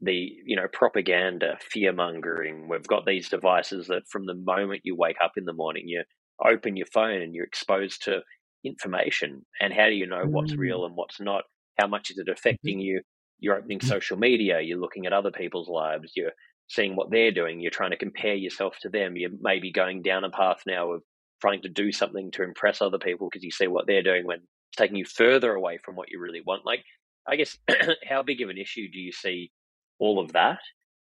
[0.00, 2.68] the you know propaganda, fear mongering.
[2.68, 6.04] We've got these devices that from the moment you wake up in the morning, you
[6.44, 8.20] open your phone and you're exposed to
[8.66, 9.44] information.
[9.60, 10.58] And how do you know what's mm.
[10.58, 11.44] real and what's not?
[11.78, 12.32] How much is it mm-hmm.
[12.32, 13.00] affecting you?
[13.38, 13.88] you're opening mm.
[13.88, 16.32] social media, you're looking at other people's lives, you're
[16.68, 19.16] seeing what they're doing, you're trying to compare yourself to them.
[19.16, 21.02] You're maybe going down a path now of
[21.40, 24.38] trying to do something to impress other people because you see what they're doing when
[24.38, 26.66] it's taking you further away from what you really want.
[26.66, 26.82] Like,
[27.28, 27.56] I guess,
[28.08, 29.50] how big of an issue do you see
[29.98, 30.58] all of that?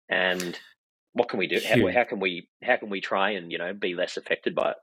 [0.09, 0.59] And
[1.13, 1.61] what can we do?
[1.65, 4.71] How, how, can we how can we try and you know be less affected by
[4.71, 4.77] it?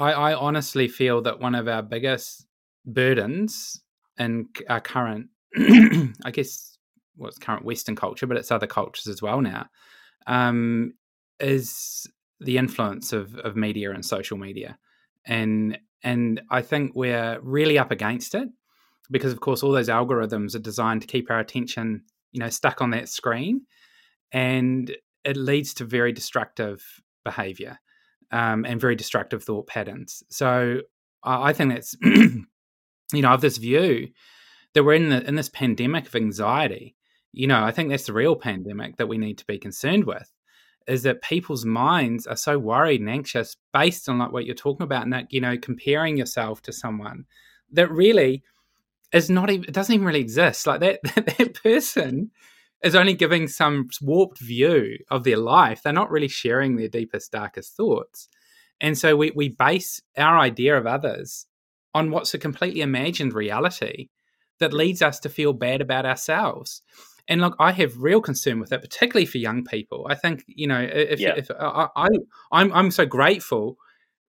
[0.00, 2.46] I, I honestly feel that one of our biggest
[2.86, 3.80] burdens
[4.18, 6.78] in our current I guess
[7.16, 9.66] what's well, current Western culture, but it's other cultures as well now,
[10.26, 10.94] um,
[11.38, 12.08] is
[12.40, 14.78] the influence of, of media and social media.
[15.26, 18.48] And and I think we're really up against it
[19.10, 22.80] because of course all those algorithms are designed to keep our attention, you know, stuck
[22.80, 23.62] on that screen.
[24.32, 26.82] And it leads to very destructive
[27.24, 27.78] behavior
[28.30, 30.22] um, and very destructive thought patterns.
[30.30, 30.80] So
[31.22, 32.46] I think that's, you
[33.12, 34.08] know, of this view
[34.74, 36.96] that we're in the, in this pandemic of anxiety.
[37.32, 40.32] You know, I think that's the real pandemic that we need to be concerned with
[40.86, 44.82] is that people's minds are so worried and anxious based on like what you're talking
[44.82, 47.24] about and that you know comparing yourself to someone
[47.70, 48.42] that really
[49.12, 52.30] is not even it doesn't even really exist like that that person
[52.82, 57.32] is only giving some warped view of their life they're not really sharing their deepest
[57.32, 58.28] darkest thoughts
[58.80, 61.46] and so we, we base our idea of others
[61.94, 64.08] on what's a completely imagined reality
[64.58, 66.82] that leads us to feel bad about ourselves
[67.30, 70.04] and look, I have real concern with that, particularly for young people.
[70.10, 71.34] I think you know if, yeah.
[71.36, 72.08] if uh, I, I
[72.50, 73.76] I'm I'm so grateful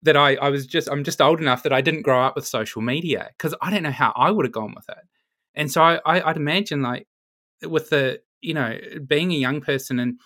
[0.02, 2.48] that I I was just I'm just old enough that I didn't grow up with
[2.48, 5.04] social media because I don't know how I would have gone with it.
[5.54, 7.08] And so I, I I'd imagine like
[7.62, 10.20] with the you know being a young person and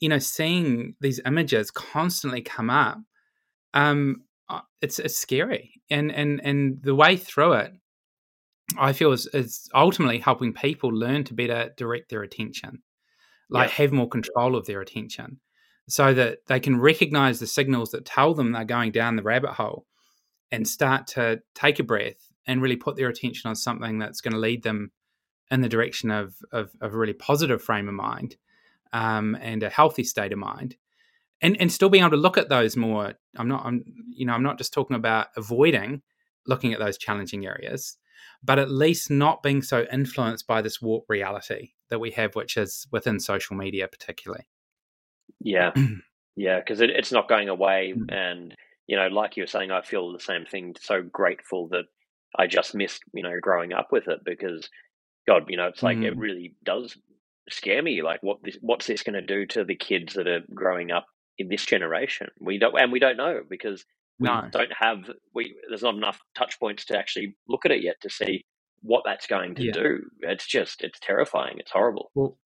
[0.00, 2.98] you know seeing these images constantly come up
[3.74, 4.22] um
[4.80, 7.72] it's it's scary and and and the way through it
[8.76, 12.82] I feel is, is ultimately helping people learn to better direct their attention,
[13.48, 13.76] like yeah.
[13.76, 15.40] have more control of their attention,
[15.88, 19.52] so that they can recognize the signals that tell them they're going down the rabbit
[19.52, 19.86] hole
[20.50, 24.32] and start to take a breath and really put their attention on something that's going
[24.32, 24.90] to lead them
[25.50, 28.36] in the direction of, of, of a really positive frame of mind
[28.92, 30.76] um, and a healthy state of mind.
[31.40, 33.14] And, and still being able to look at those more.
[33.36, 36.02] I'm not, I'm, you know, I'm not just talking about avoiding
[36.48, 37.98] looking at those challenging areas,
[38.42, 42.56] but at least not being so influenced by this warped reality that we have, which
[42.56, 44.48] is within social media, particularly.
[45.40, 45.72] Yeah,
[46.36, 47.94] yeah, because it, it's not going away.
[47.96, 48.12] Mm.
[48.12, 48.54] And,
[48.86, 50.74] you know, like you were saying, I feel the same thing.
[50.80, 51.84] So grateful that
[52.36, 54.68] I just missed, you know, growing up with it because,
[55.28, 56.06] God, you know, it's like mm.
[56.06, 56.96] it really does
[57.50, 58.00] scare me.
[58.00, 61.04] Like, what this, what's this going to do to the kids that are growing up
[61.36, 62.28] in this generation?
[62.40, 63.84] We don't, and we don't know because
[64.18, 64.48] we no.
[64.50, 65.00] don't have
[65.34, 68.46] we there's not enough touch points to actually look at it yet to see
[68.80, 69.72] what that's going to yeah.
[69.72, 69.98] do.
[70.20, 71.56] It's just it's terrifying.
[71.58, 72.10] It's horrible.
[72.14, 72.38] Well,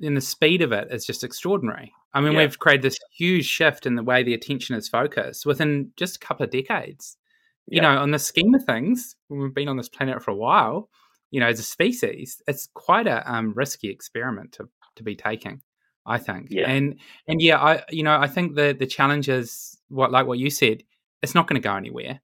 [0.00, 1.92] in the speed of it is just extraordinary.
[2.14, 2.38] I mean, yeah.
[2.38, 6.20] we've created this huge shift in the way the attention is focused within just a
[6.20, 7.18] couple of decades.
[7.66, 7.94] You yeah.
[7.94, 10.88] know, on the scheme of things, we've been on this planet for a while.
[11.30, 15.62] You know, as a species, it's quite a um, risky experiment to to be taking.
[16.06, 16.48] I think.
[16.50, 16.68] Yeah.
[16.68, 20.38] And and yeah, I you know I think the the challenge is what like what
[20.38, 20.82] you said
[21.22, 22.20] it's not going to go anywhere.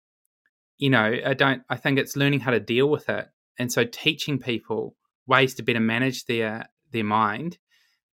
[0.79, 1.63] You know, I don't.
[1.71, 3.29] I think it's learning how to deal with it,
[3.59, 4.95] and so teaching people
[5.27, 7.59] ways to better manage their their mind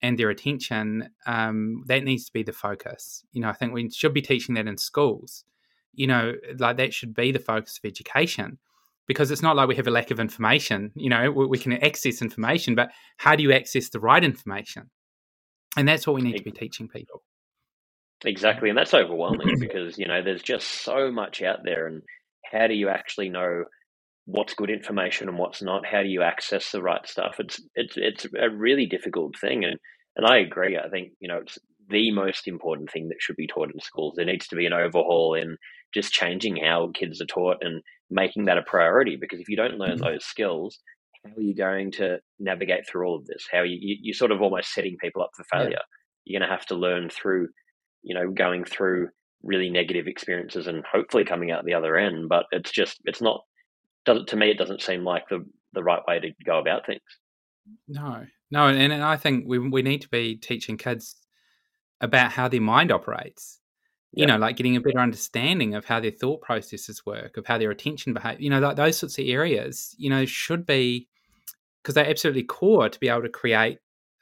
[0.02, 1.10] and their attention.
[1.26, 3.24] Um, that needs to be the focus.
[3.32, 5.46] You know, I think we should be teaching that in schools.
[5.94, 8.60] You know, like that should be the focus of education
[9.10, 10.92] because it's not like we have a lack of information.
[10.94, 14.92] You know, we, we can access information, but how do you access the right information?
[15.76, 17.24] And that's what we need to be teaching people.
[18.24, 22.04] Exactly, and that's overwhelming because you know there's just so much out there, and
[22.52, 23.64] how do you actually know
[24.26, 25.88] what's good information and what's not?
[25.88, 27.38] How do you access the right stuff?
[27.40, 29.78] It's it's it's a really difficult thing, and
[30.18, 30.78] and I agree.
[30.78, 31.58] I think you know it's
[31.90, 34.14] the most important thing that should be taught in schools.
[34.16, 35.58] There needs to be an overhaul in
[35.94, 39.18] just changing how kids are taught and making that a priority.
[39.20, 40.04] Because if you don't learn mm-hmm.
[40.04, 40.80] those skills,
[41.26, 43.46] how are you going to navigate through all of this?
[43.52, 45.72] How are you, you are sort of almost setting people up for failure.
[45.72, 45.78] Yeah.
[46.26, 47.50] You're going to have to learn through
[48.04, 49.10] you know, going through
[49.44, 52.30] really negative experiences and hopefully coming out the other end.
[52.30, 53.42] But it's just, it's not,
[54.06, 57.02] doesn't, to me, it doesn't seem like the, the right way to go about things.
[57.88, 58.68] No, no.
[58.68, 61.16] And, and I think we, we need to be teaching kids
[62.02, 63.59] about how their mind operates.
[64.12, 67.60] You know, like getting a better understanding of how their thought processes work, of how
[67.60, 68.42] their attention behaves.
[68.42, 69.96] You know, like those sorts of areas.
[69.98, 71.08] You know, should be
[71.82, 73.80] because they're absolutely core to be able to create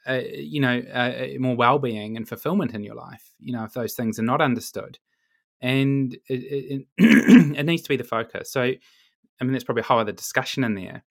[0.08, 3.34] uh, you know, uh, more well-being and fulfillment in your life.
[3.40, 4.98] You know, if those things are not understood,
[5.60, 8.50] and it, it, it needs to be the focus.
[8.50, 11.04] So, I mean, there's probably a whole other discussion in there,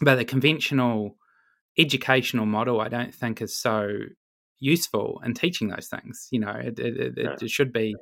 [0.00, 1.16] but the conventional
[1.78, 3.90] educational model, I don't think, is so
[4.60, 6.28] useful in teaching those things.
[6.30, 7.94] You know, it, it, it, should be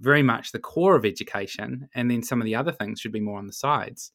[0.00, 3.20] very much the core of education, and then some of the other things should be
[3.20, 4.12] more on the sides.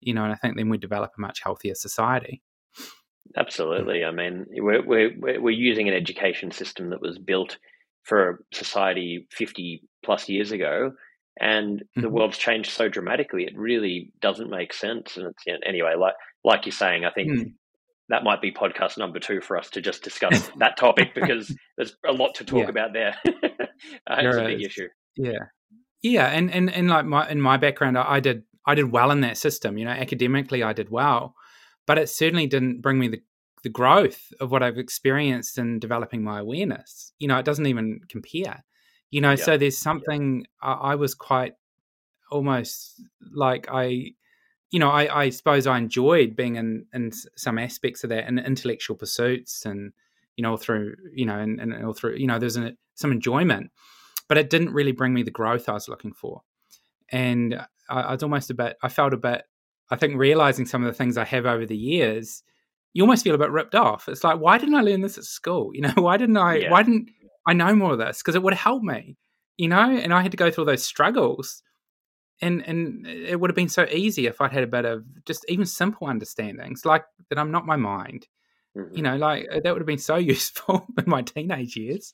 [0.00, 2.42] You know, and I think then we develop a much healthier society.
[3.36, 4.04] Absolutely.
[4.04, 7.58] I mean, we're, we're, we're using an education system that was built
[8.02, 10.92] for a society 50 plus years ago,
[11.38, 12.00] and mm-hmm.
[12.00, 13.44] the world's changed so dramatically.
[13.44, 15.16] It really doesn't make sense.
[15.16, 17.52] And it's, anyway, like, like you're saying, I think mm.
[18.10, 21.96] That might be podcast number two for us to just discuss that topic because there's
[22.06, 22.68] a lot to talk yeah.
[22.68, 23.16] about there.
[24.06, 24.88] Uh, That's a big issue.
[25.16, 25.38] Yeah,
[26.02, 29.10] yeah, and and and like my in my background, I, I did I did well
[29.10, 29.78] in that system.
[29.78, 31.34] You know, academically, I did well,
[31.86, 33.22] but it certainly didn't bring me the
[33.62, 37.12] the growth of what I've experienced in developing my awareness.
[37.18, 38.64] You know, it doesn't even compare.
[39.10, 39.44] You know, yeah.
[39.44, 40.68] so there's something yeah.
[40.68, 41.54] I, I, was quite
[42.30, 43.02] almost
[43.32, 44.12] like I,
[44.70, 48.38] you know, I, I, suppose I enjoyed being in in some aspects of that in
[48.38, 49.92] intellectual pursuits and
[50.36, 53.70] you know through you know and, and all through you know there's an, some enjoyment,
[54.28, 56.42] but it didn't really bring me the growth I was looking for,
[57.10, 57.54] and
[57.88, 59.42] I, I was almost a bit I felt a bit
[59.90, 62.42] I think realizing some of the things I have over the years
[62.92, 64.08] you almost feel a bit ripped off.
[64.08, 65.70] It's like, why didn't I learn this at school?
[65.74, 66.56] You know, why didn't I?
[66.56, 66.70] Yeah.
[66.70, 67.10] Why didn't
[67.46, 68.18] I know more of this?
[68.18, 69.16] Because it would help me.
[69.56, 71.62] You know, and I had to go through all those struggles,
[72.40, 75.44] and and it would have been so easy if I'd had a bit of just
[75.48, 78.26] even simple understandings, like that I'm not my mind.
[78.76, 78.96] Mm-hmm.
[78.96, 82.12] You know, like uh, that would have been so useful in my teenage years.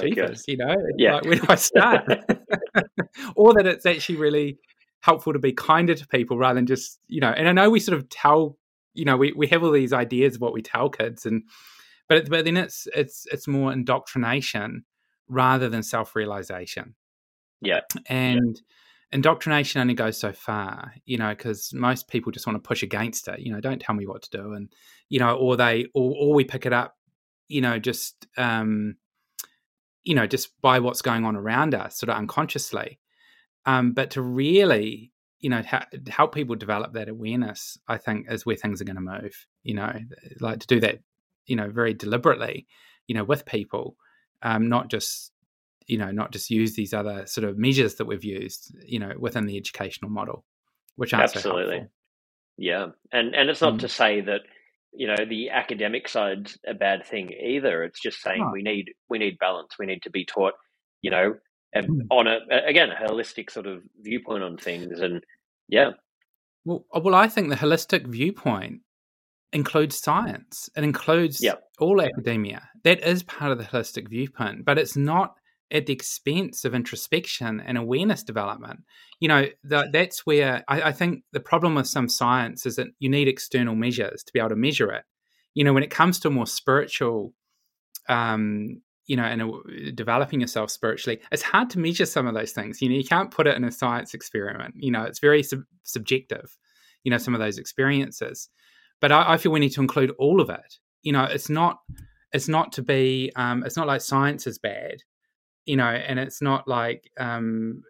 [0.00, 1.16] Jeepers, you know, yeah.
[1.16, 2.06] Like, where do I start?
[3.36, 4.58] or that it's actually really
[5.00, 7.30] helpful to be kinder to people rather than just you know.
[7.30, 8.58] And I know we sort of tell
[8.98, 11.44] you know we, we have all these ideas of what we tell kids and
[12.08, 14.84] but but then it's it's it's more indoctrination
[15.28, 16.94] rather than self-realization
[17.60, 18.62] yeah and yeah.
[19.12, 23.26] Indoctrination only goes so far you know because most people just want to push against
[23.28, 24.72] it you know don't tell me what to do and
[25.08, 26.96] you know or they or, or we pick it up
[27.48, 28.96] you know just um
[30.04, 32.98] you know just by what's going on around us sort of unconsciously.
[33.66, 38.44] Um but to really you know ha- help people develop that awareness i think is
[38.44, 39.92] where things are going to move you know
[40.40, 40.98] like to do that
[41.46, 42.66] you know very deliberately
[43.06, 43.96] you know with people
[44.42, 45.32] um not just
[45.88, 49.12] you know not just use these other sort of measures that we've used you know
[49.18, 50.44] within the educational model
[50.96, 51.86] which aren't absolutely so
[52.58, 53.80] yeah and and it's not mm.
[53.80, 54.42] to say that
[54.92, 58.52] you know the academic side's a bad thing either it's just saying oh.
[58.52, 60.54] we need we need balance we need to be taught
[61.02, 61.34] you know
[61.74, 62.00] mm.
[62.10, 65.24] on a again a holistic sort of viewpoint on things and
[65.68, 65.90] yeah
[66.64, 68.80] well uh, well i think the holistic viewpoint
[69.52, 71.62] includes science it includes yep.
[71.78, 75.37] all academia that is part of the holistic viewpoint but it's not
[75.70, 78.80] at the expense of introspection and awareness development
[79.20, 82.88] you know the, that's where I, I think the problem with some science is that
[82.98, 85.04] you need external measures to be able to measure it
[85.54, 87.32] you know when it comes to more spiritual
[88.08, 89.48] um, you know, and uh,
[89.94, 92.80] developing yourself spiritually, it's hard to measure some of those things.
[92.80, 94.74] You know, you can't put it in a science experiment.
[94.76, 96.56] You know, it's very sub- subjective.
[97.04, 98.50] You know, some of those experiences,
[99.00, 100.78] but I, I, feel we need to include all of it.
[101.02, 101.78] You know, it's not
[102.32, 104.96] it's not to be um, it's not like science is bad.
[105.68, 107.82] You know, and it's not like um,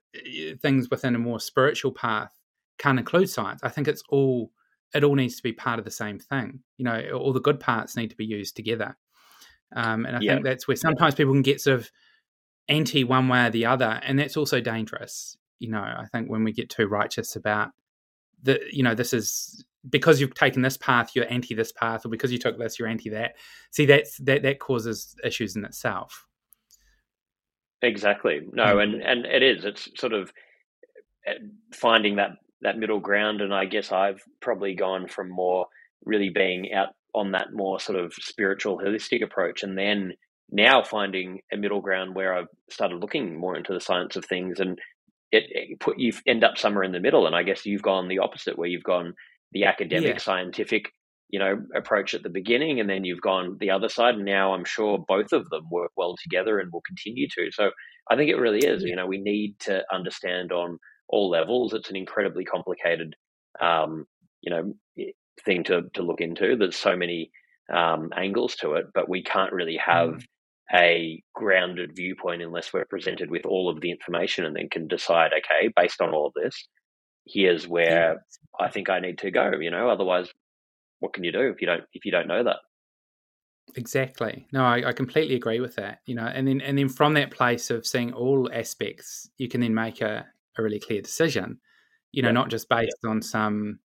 [0.60, 2.34] things within a more spiritual path
[2.76, 3.60] can't include science.
[3.62, 4.50] I think it's all
[4.94, 6.60] it all needs to be part of the same thing.
[6.76, 8.96] You know, all the good parts need to be used together.
[9.76, 11.90] Um, and I think that's where sometimes people can get sort of
[12.68, 15.36] anti one way or the other, and that's also dangerous.
[15.60, 17.70] You know, I think when we get too righteous about
[18.42, 22.08] the, you know, this is because you've taken this path, you're anti this path, or
[22.08, 23.36] because you took this, you're anti that.
[23.70, 26.26] See, that's that that causes issues in itself.
[27.82, 28.40] Exactly.
[28.52, 28.82] No, mm.
[28.82, 29.64] and and it is.
[29.64, 30.32] It's sort of
[31.26, 31.34] eh,
[31.72, 32.30] finding that
[32.62, 35.66] that middle ground, and I guess I've probably gone from more
[36.04, 40.12] really being out on that more sort of spiritual holistic approach and then
[40.50, 44.60] now finding a middle ground where I've started looking more into the science of things
[44.60, 44.78] and
[45.30, 48.08] it, it put you end up somewhere in the middle and I guess you've gone
[48.08, 49.14] the opposite where you've gone
[49.52, 50.18] the academic yeah.
[50.18, 50.92] scientific
[51.28, 54.54] you know approach at the beginning and then you've gone the other side and now
[54.54, 57.70] I'm sure both of them work well together and will continue to so
[58.10, 61.90] I think it really is you know we need to understand on all levels it's
[61.90, 63.14] an incredibly complicated
[63.60, 64.06] um,
[64.40, 64.74] you know
[65.44, 66.56] thing to to look into.
[66.56, 67.30] There's so many
[67.72, 70.24] um, angles to it, but we can't really have mm.
[70.74, 75.32] a grounded viewpoint unless we're presented with all of the information and then can decide,
[75.32, 76.68] okay, based on all of this,
[77.26, 78.24] here's where.
[78.60, 79.52] I think I need to go.
[79.60, 80.28] You know, otherwise,
[81.00, 82.56] what can you do if you don't if you don't know that?
[83.76, 84.46] Exactly.
[84.52, 86.00] No, I, I, completely agree with that.
[86.06, 89.60] You know, and then and then from that place of seeing all aspects, you can
[89.60, 90.26] then make a,
[90.56, 91.60] a really clear decision.
[92.12, 92.32] You know, yeah.
[92.34, 93.10] not just based yeah.
[93.10, 93.80] on some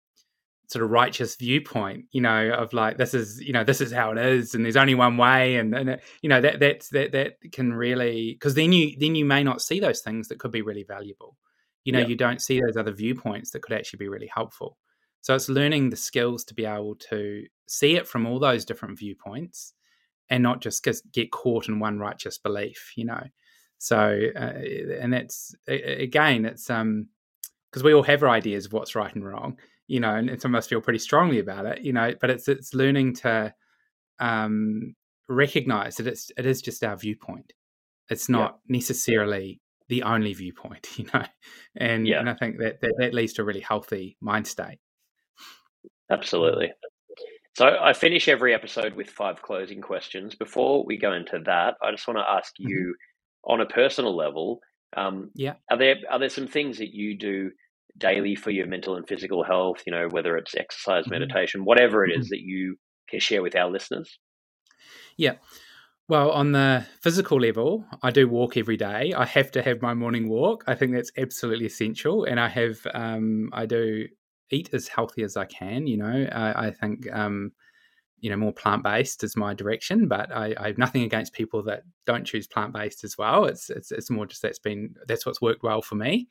[0.68, 4.12] sort of righteous viewpoint, you know, of like this is, you know, this is how
[4.12, 7.38] it is, and there's only one way, and and you know that that's that that
[7.51, 10.62] can really because then you then you may not see those things that could be
[10.62, 11.38] really valuable.
[11.86, 12.07] You know, yeah.
[12.07, 14.78] you don't see those other viewpoints that could actually be really helpful.
[15.22, 18.97] So it's learning the skills to be able to see it from all those different
[18.97, 19.74] viewpoints,
[20.30, 22.93] and not just get caught in one righteous belief.
[22.95, 23.24] You know,
[23.78, 24.53] so uh,
[24.99, 27.07] and that's again, it's um
[27.70, 29.57] because we all have our ideas of what's right and wrong
[29.89, 32.47] you know, and, some of us feel pretty strongly about it, you know, but it's
[32.47, 33.53] it's learning to
[34.20, 34.95] um,
[35.28, 37.53] recognize that it's it is just our viewpoint.
[38.07, 38.78] It's not yeah.
[38.78, 41.26] necessarily the only viewpoint, you know.
[41.76, 42.20] And yeah.
[42.20, 44.80] and I think that, that that leads to a really healthy mind state.
[46.12, 46.72] Absolutely.
[47.55, 50.36] So I finish every episode with five closing questions.
[50.36, 52.70] Before we go into that, I just want to ask mm-hmm.
[52.70, 53.51] you, mm-hmm.
[53.51, 54.62] on a personal level,
[54.95, 57.51] um, yeah, are there are there some things that you do
[57.97, 59.84] daily for your mental and physical health?
[59.86, 61.20] You know, whether it's exercise, mm-hmm.
[61.20, 62.30] meditation, whatever it is mm-hmm.
[62.30, 62.78] that you
[63.10, 64.18] can share with our listeners.
[65.18, 65.36] Yeah.
[66.07, 69.14] Well, on the physical level, I do walk every day.
[69.16, 70.64] I have to have my morning walk.
[70.66, 74.07] I think that's absolutely essential, and I have um, I do
[74.52, 75.88] eat as healthy as I can.
[75.88, 77.52] You know, I, I think um,
[78.20, 81.64] you know more plant based is my direction, but I, I, have nothing against people
[81.64, 83.45] that don't choose plant based as well.
[83.45, 86.28] It's, it's it's more just that's been that's what's worked well for me.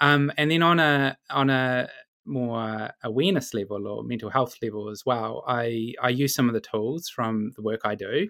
[0.00, 1.88] Um, and then on a on a
[2.24, 6.60] more awareness level or mental health level as well, I I use some of the
[6.60, 8.28] tools from the work I do,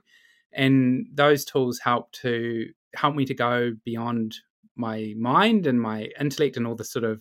[0.52, 4.36] and those tools help to help me to go beyond
[4.76, 7.20] my mind and my intellect and all the sort of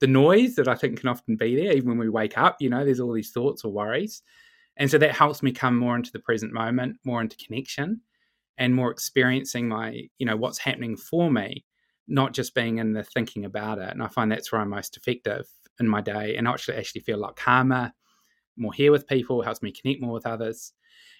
[0.00, 2.70] the noise that I think can often be there, even when we wake up, you
[2.70, 4.22] know, there's all these thoughts or worries.
[4.76, 8.00] And so that helps me come more into the present moment, more into connection
[8.56, 11.64] and more experiencing my, you know, what's happening for me,
[12.08, 13.90] not just being in the thinking about it.
[13.90, 15.46] And I find that's where I'm most effective
[15.78, 17.92] in my day and I actually actually feel like calmer,
[18.56, 20.72] more here with people, helps me connect more with others.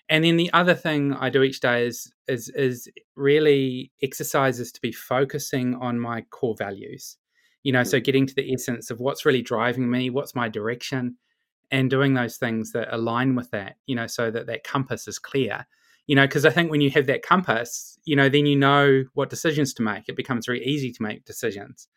[0.08, 4.80] And then the other thing I do each day is is is really exercises to
[4.80, 7.16] be focusing on my core values
[7.62, 11.16] you know so getting to the essence of what's really driving me what's my direction
[11.70, 15.18] and doing those things that align with that you know so that that compass is
[15.18, 15.66] clear.
[16.06, 19.04] You know because i think when you have that compass you know then you know
[19.14, 20.08] what decisions to make.
[20.08, 21.88] It becomes very easy to make decisions.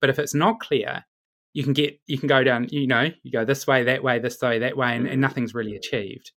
[0.00, 1.04] But if it's not clear
[1.52, 4.18] you can get you can go down you know you go this way that way
[4.18, 5.20] this way that way and, and mm-hmm.
[5.20, 6.32] nothing's really achieved.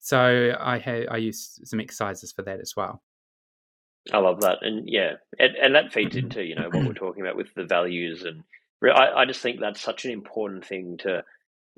[0.00, 3.02] So i have i use some exercises for that as well
[4.12, 7.22] I love that, and yeah, and, and that feeds into you know what we're talking
[7.22, 8.42] about with the values, and
[8.90, 11.22] I, I just think that's such an important thing to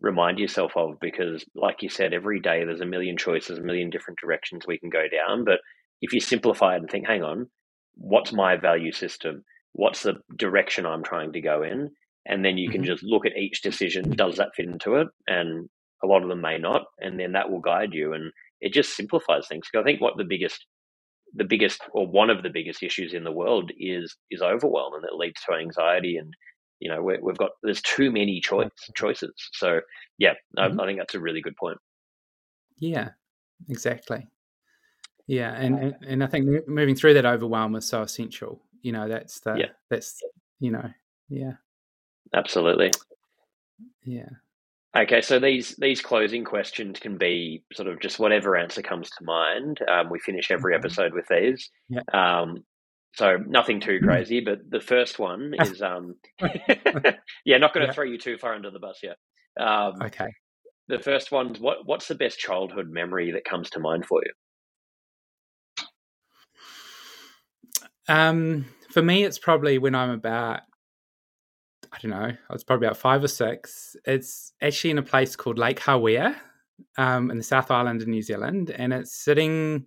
[0.01, 3.91] remind yourself of because, like you said, every day there's a million choices, a million
[3.91, 5.45] different directions we can go down.
[5.45, 5.61] But
[6.01, 7.49] if you simplify it and think, hang on,
[7.97, 9.45] what's my value system?
[9.73, 11.91] What's the direction I'm trying to go in?
[12.27, 12.93] And then you can mm-hmm.
[12.93, 14.11] just look at each decision.
[14.11, 15.09] Does that fit into it?
[15.27, 15.69] And
[16.03, 18.13] a lot of them may not, and then that will guide you.
[18.15, 19.67] And it just simplifies things.
[19.71, 20.65] Because I think what the biggest
[21.35, 25.05] the biggest or one of the biggest issues in the world is is overwhelm and
[25.05, 26.35] that leads to anxiety and
[26.81, 29.33] you know we have got there's too many choice choices.
[29.53, 29.81] So
[30.19, 30.81] yeah mm-hmm.
[30.81, 31.79] I, I, think that's a really good point.
[32.79, 33.11] Yeah
[33.69, 34.27] exactly.
[35.27, 39.09] Yeah and, and and i think moving through that overwhelm is so essential you know
[39.09, 39.69] that's the yeah.
[39.89, 40.21] that's
[40.61, 40.87] you know
[41.29, 41.53] yeah.
[42.33, 42.91] Absolutely.
[44.05, 44.29] Yeah
[44.97, 49.25] Okay, so these these closing questions can be sort of just whatever answer comes to
[49.25, 49.81] mind.
[49.89, 50.85] Um, we finish every mm-hmm.
[50.85, 51.69] episode with these.
[51.89, 52.03] Yeah.
[52.13, 52.65] Um,
[53.15, 54.07] so nothing too mm.
[54.07, 56.15] crazy, but the first one is um,
[57.45, 57.93] yeah, not going to yeah.
[57.93, 59.17] throw you too far under the bus yet.
[59.59, 60.29] Um, okay.
[60.87, 64.33] The first one, what what's the best childhood memory that comes to mind for you?
[68.07, 70.61] Um, for me, it's probably when I'm about
[71.95, 73.95] I don't know, I was probably about five or six.
[74.05, 76.35] It's actually in a place called Lake Hawea
[76.99, 78.71] um, in the South Island of New Zealand.
[78.71, 79.87] And it's sitting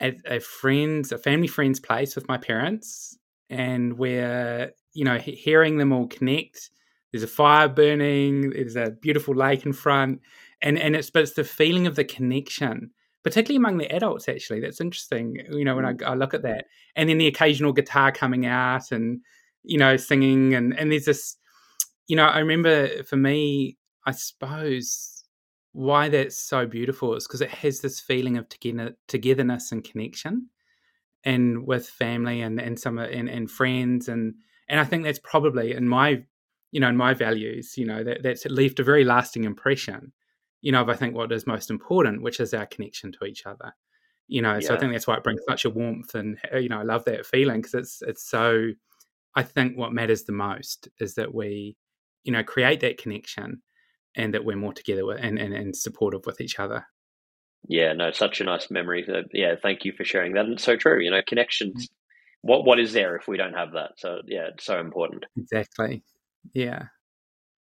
[0.00, 3.16] at a friend's, a family friend's place with my parents.
[3.48, 6.70] And we're, you know, hearing them all connect.
[7.12, 10.20] There's a fire burning, there's a beautiful lake in front.
[10.60, 12.90] And, and it's, but it's the feeling of the connection
[13.24, 16.66] particularly among the adults actually that's interesting you know when I, I, look at that
[16.94, 19.20] and then the occasional guitar coming out and
[19.62, 21.36] you know, singing and and there's this,
[22.06, 25.24] you know, I remember for me, I suppose
[25.72, 30.48] why that's so beautiful is because it has this feeling of together, togetherness and connection,
[31.24, 34.34] and with family and and some and, and friends and
[34.68, 36.24] and I think that's probably in my
[36.70, 40.12] you know in my values you know that that's left a very lasting impression
[40.60, 43.46] you know of I think what is most important which is our connection to each
[43.46, 43.74] other
[44.26, 44.60] you know yeah.
[44.60, 47.04] so I think that's why it brings such a warmth and you know I love
[47.06, 48.70] that feeling because it's it's so
[49.34, 51.76] I think what matters the most is that we,
[52.24, 53.62] you know, create that connection
[54.16, 56.86] and that we're more together with, and, and, and supportive with each other.
[57.68, 59.04] Yeah, no, such a nice memory.
[59.08, 60.44] Uh, yeah, thank you for sharing that.
[60.44, 61.00] And it's so true.
[61.00, 61.86] You know, connections.
[61.86, 61.88] Mm.
[62.42, 63.92] What what is there if we don't have that?
[63.96, 65.26] So yeah, it's so important.
[65.36, 66.04] Exactly.
[66.54, 66.84] Yeah.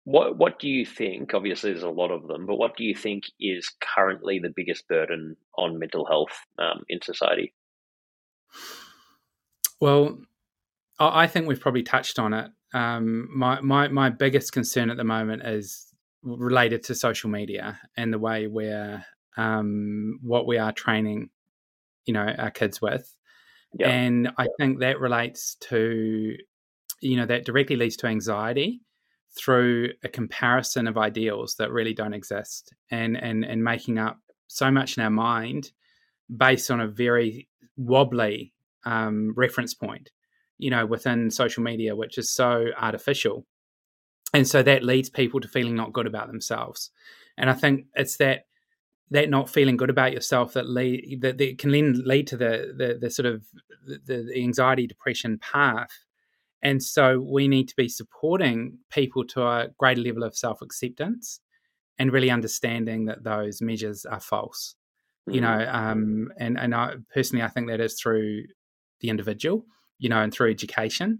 [0.04, 1.34] What what do you think?
[1.34, 4.88] Obviously, there's a lot of them, but what do you think is currently the biggest
[4.88, 7.52] burden on mental health um, in society?
[9.80, 10.18] Well,
[10.98, 12.50] I think we've probably touched on it.
[12.74, 18.12] Um, my, my my biggest concern at the moment is related to social media and
[18.12, 19.04] the way we're
[19.36, 21.30] um, what we are training,
[22.04, 23.14] you know, our kids with.
[23.78, 23.88] Yeah.
[23.88, 26.36] And I think that relates to,
[27.00, 28.82] you know, that directly leads to anxiety
[29.36, 34.70] through a comparison of ideals that really don't exist and and and making up so
[34.70, 35.72] much in our mind
[36.34, 38.52] based on a very wobbly
[38.84, 40.10] um, reference point
[40.58, 43.46] you know within social media which is so artificial
[44.34, 46.90] and so that leads people to feeling not good about themselves
[47.36, 48.46] and i think it's that
[49.10, 52.72] that not feeling good about yourself that lead that, that can then lead to the
[52.76, 53.44] the, the sort of
[53.84, 55.90] the, the anxiety depression path
[56.62, 61.40] and so we need to be supporting people to a greater level of self acceptance
[61.98, 64.76] and really understanding that those measures are false.
[65.28, 65.34] Mm-hmm.
[65.34, 65.74] You know, mm.
[65.74, 68.44] um, and and I, personally, I think that is through
[69.00, 69.66] the individual,
[70.02, 71.16] you know, and through education,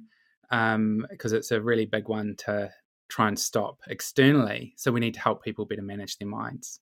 [0.51, 2.69] because um, it's a really big one to
[3.09, 4.75] try and stop externally.
[4.77, 6.81] So we need to help people better manage their minds.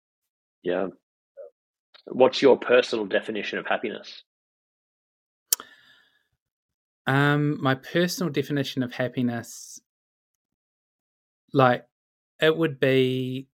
[0.63, 0.89] Yeah.
[2.07, 4.25] What's your personal definition of happiness?
[7.07, 9.79] Um, my personal definition of happiness,
[11.53, 11.85] like,
[12.41, 13.49] it would be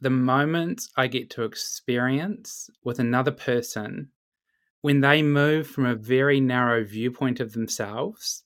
[0.00, 4.10] the moment I get to experience with another person
[4.84, 8.42] when they move from a very narrow viewpoint of themselves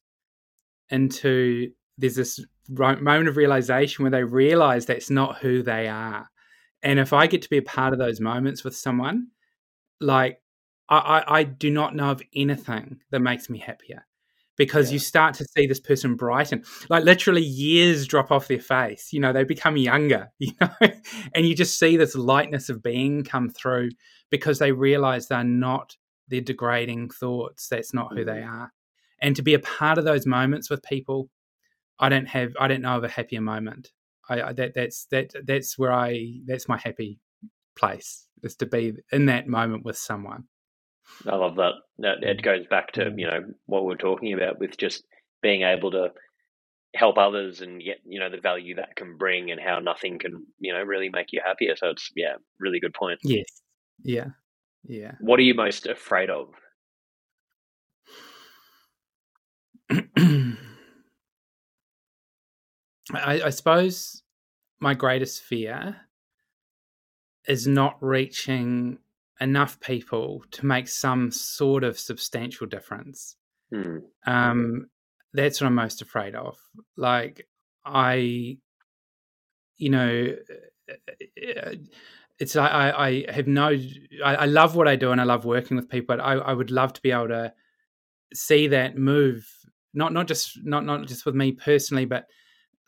[0.89, 1.69] into
[1.99, 6.29] there's this moment of realization where they realize that's not who they are.
[6.81, 9.31] And if I get to be a part of those moments with someone,
[10.01, 10.41] like
[10.89, 14.07] I, I, I do not know of anything that makes me happier
[14.57, 14.93] because yeah.
[14.93, 19.21] you start to see this person brighten like literally years drop off their face you
[19.21, 20.71] know they become younger you know
[21.33, 23.89] and you just see this lightness of being come through
[24.31, 25.97] because they realize they're not
[26.29, 28.55] their degrading thoughts that's not who they mm-hmm.
[28.55, 28.73] are
[29.21, 31.29] and to be a part of those moments with people
[31.99, 33.91] i don't have i don't know of a happier moment
[34.29, 37.19] i, I that that's that that's where i that's my happy
[37.77, 40.45] place is to be in that moment with someone
[41.27, 41.73] I love that.
[41.99, 45.05] That it goes back to you know what we're talking about with just
[45.43, 46.11] being able to
[46.95, 50.47] help others and get you know the value that can bring and how nothing can
[50.59, 51.75] you know really make you happier.
[51.77, 53.19] So it's yeah, really good point.
[53.25, 53.47] Yes.
[54.03, 54.29] Yeah.
[54.89, 55.13] Yeah.
[55.21, 56.49] What are you most afraid of?
[63.15, 64.23] I, I suppose
[64.81, 65.97] my greatest fear
[67.47, 68.99] is not reaching
[69.41, 73.37] enough people to make some sort of substantial difference.
[73.73, 74.03] Mm.
[74.27, 74.89] Um,
[75.33, 76.59] that's what I'm most afraid of.
[76.97, 77.47] Like,
[77.85, 78.59] I,
[79.77, 80.35] you know,
[82.39, 83.77] it's I, I have no,
[84.25, 86.53] I, I, love what I do and I love working with people, but I, I
[86.53, 87.53] would love to be able to
[88.33, 89.49] see that move,
[89.93, 92.27] not not just not not just with me personally, but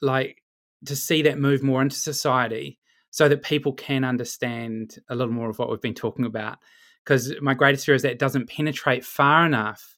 [0.00, 0.42] like
[0.86, 2.78] to see that move more into society
[3.10, 6.58] so that people can understand a little more of what we've been talking about.
[7.04, 9.96] Because my greatest fear is that it doesn't penetrate far enough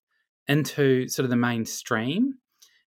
[0.48, 2.38] into sort of the mainstream,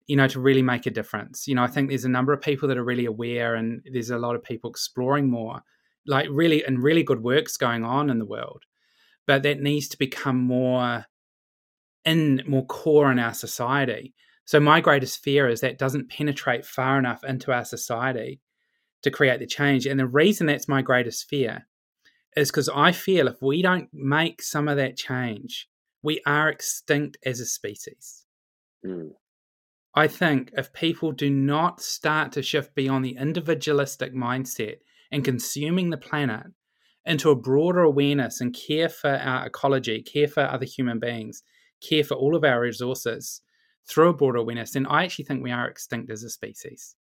[0.06, 1.48] you know, to really make a difference.
[1.48, 4.10] You know, I think there's a number of people that are really aware, and there's
[4.10, 5.62] a lot of people exploring more,
[6.06, 8.64] like really, and really good works going on in the world.
[9.28, 11.06] But that needs to become more
[12.04, 14.14] in more core in our society.
[14.46, 18.42] So my greatest fear is that doesn't penetrate far enough into our society
[19.04, 19.86] to create the change.
[19.86, 21.68] And the reason that's my greatest fear
[22.36, 25.68] is because I feel if we don't make some of that change,
[26.04, 28.26] we are extinct as a species.
[28.86, 29.12] Mm.
[29.94, 34.78] I think if people do not start to shift beyond the individualistic mindset
[35.12, 36.48] and consuming the planet
[37.06, 41.44] into a broader awareness and care for our ecology, care for other human beings,
[41.82, 43.42] care for all of our resources
[43.88, 46.96] through a broader awareness, then I actually think we are extinct as a species.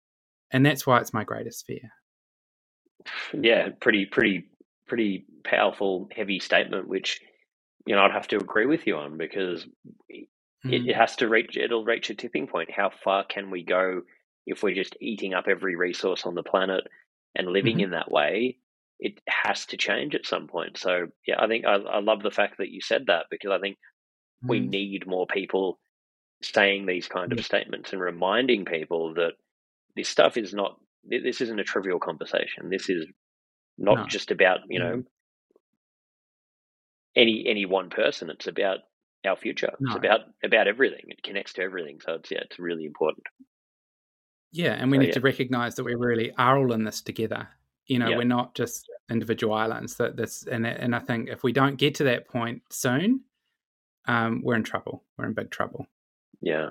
[0.51, 1.91] And that's why it's my greatest fear.
[3.33, 4.45] Yeah, pretty, pretty,
[4.87, 7.21] pretty powerful, heavy statement, which
[7.85, 9.65] you know I'd have to agree with you on because
[10.11, 10.27] mm.
[10.65, 11.57] it, it, has to reach.
[11.57, 12.69] It'll reach a tipping point.
[12.69, 14.01] How far can we go
[14.45, 16.83] if we're just eating up every resource on the planet
[17.35, 17.85] and living mm-hmm.
[17.85, 18.57] in that way?
[18.99, 20.77] It has to change at some point.
[20.77, 23.59] So yeah, I think I, I love the fact that you said that because I
[23.59, 23.77] think
[24.43, 24.49] mm.
[24.49, 25.79] we need more people
[26.43, 29.33] saying these kind of statements and reminding people that
[29.95, 32.69] this stuff is not this isn't a trivial conversation.
[32.69, 33.05] This is
[33.77, 34.05] not no.
[34.05, 35.01] just about you know mm-hmm.
[37.15, 38.29] any any one person.
[38.29, 38.79] It's about
[39.25, 39.71] our future.
[39.79, 39.89] No.
[39.89, 41.05] It's about about everything.
[41.07, 41.99] It connects to everything.
[42.03, 43.25] So it's yeah, it's really important.
[44.51, 45.13] Yeah, and we so, need yeah.
[45.13, 47.47] to recognize that we really are all in this together.
[47.87, 48.17] You know, yeah.
[48.17, 49.95] we're not just individual islands.
[49.95, 53.21] That this and and I think if we don't get to that point soon,
[54.07, 55.03] um, we're in trouble.
[55.17, 55.87] We're in big trouble.
[56.41, 56.69] Yeah.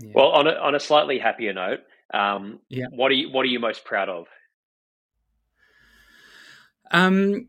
[0.00, 0.12] yeah.
[0.14, 1.80] Well, on a on a slightly happier note,
[2.12, 2.86] um, yeah.
[2.90, 4.26] What are you What are you most proud of?
[6.90, 7.48] Um,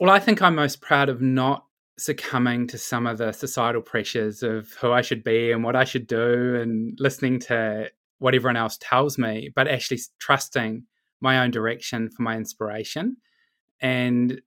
[0.00, 1.64] well, I think I'm most proud of not
[1.96, 5.84] succumbing to some of the societal pressures of who I should be and what I
[5.84, 10.84] should do and listening to what everyone else tells me, but actually trusting
[11.20, 13.16] my own direction for my inspiration.
[13.80, 14.40] And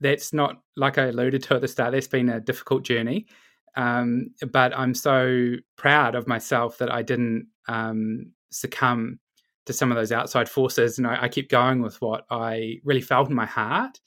[0.00, 3.26] that's not like I alluded to at the start, that's been a difficult journey.
[3.76, 9.18] Um, but I'm so proud of myself that I didn't um, succumb
[9.66, 10.98] to some of those outside forces.
[10.98, 14.00] And I, I keep going with what I really felt in my heart.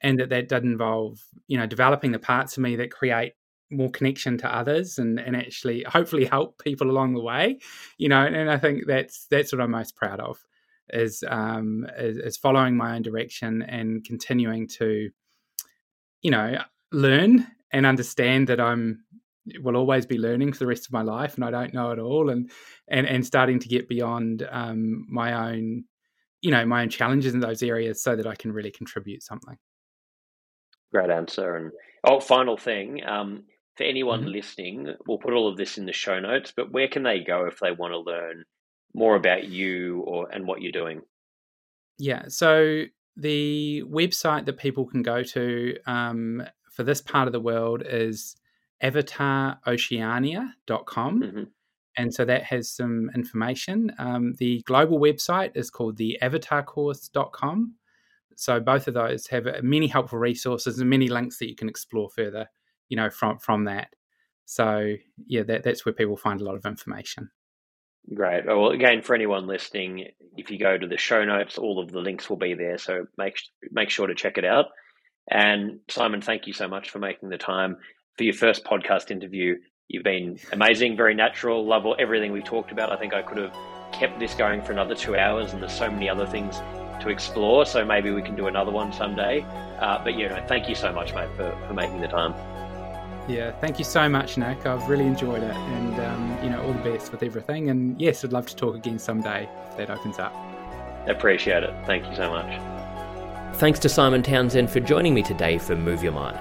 [0.00, 3.34] And that that does involve, you know, developing the parts of me that create
[3.70, 7.58] more connection to others and, and actually hopefully help people along the way
[7.98, 10.38] you know and, and i think that's that's what i'm most proud of
[10.90, 15.10] is um is, is, following my own direction and continuing to
[16.20, 16.58] you know
[16.92, 19.02] learn and understand that i'm
[19.60, 21.98] will always be learning for the rest of my life and i don't know it
[21.98, 22.50] all and
[22.88, 25.84] and and starting to get beyond um my own
[26.42, 29.56] you know my own challenges in those areas so that i can really contribute something.
[30.92, 31.72] Great answer and
[32.04, 33.44] oh final thing um
[33.76, 34.30] for anyone mm-hmm.
[34.30, 37.46] listening, we'll put all of this in the show notes, but where can they go
[37.46, 38.44] if they want to learn
[38.94, 41.02] more about you or and what you're doing?
[41.98, 42.84] Yeah, so
[43.16, 48.36] the website that people can go to um, for this part of the world is
[48.82, 51.22] avataroceania.com.
[51.22, 51.42] Mm-hmm.
[51.96, 53.92] And so that has some information.
[53.98, 57.74] Um, the global website is called the avatarcourse.com.
[58.36, 62.10] So both of those have many helpful resources and many links that you can explore
[62.10, 62.48] further
[62.88, 63.88] you know from from that.
[64.46, 64.94] So
[65.26, 67.30] yeah that, that's where people find a lot of information.
[68.12, 68.46] Great.
[68.46, 72.00] Well again for anyone listening if you go to the show notes all of the
[72.00, 73.36] links will be there so make
[73.70, 74.66] make sure to check it out.
[75.30, 77.78] And simon thank you so much for making the time
[78.16, 79.56] for your first podcast interview.
[79.88, 82.92] You've been amazing very natural love everything we've talked about.
[82.92, 83.56] I think i could have
[83.92, 86.60] kept this going for another two hours and there's so many other things
[87.00, 89.40] to explore so maybe we can do another one someday.
[89.80, 92.34] Uh, but you know thank you so much mate for, for making the time
[93.28, 94.66] yeah, thank you so much, Nick.
[94.66, 97.70] I've really enjoyed it, and um, you know, all the best with everything.
[97.70, 100.34] And yes, I'd love to talk again someday if that opens up.
[101.06, 101.74] Appreciate it.
[101.86, 102.60] Thank you so much.
[103.56, 106.38] Thanks to Simon Townsend for joining me today for Move Your Mind.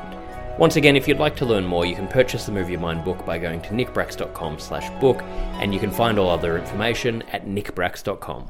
[0.57, 3.03] Once again, if you'd like to learn more, you can purchase the Move Your Mind
[3.03, 5.21] book by going to nickbracks.com slash book,
[5.59, 8.49] and you can find all other information at nickbracks.com.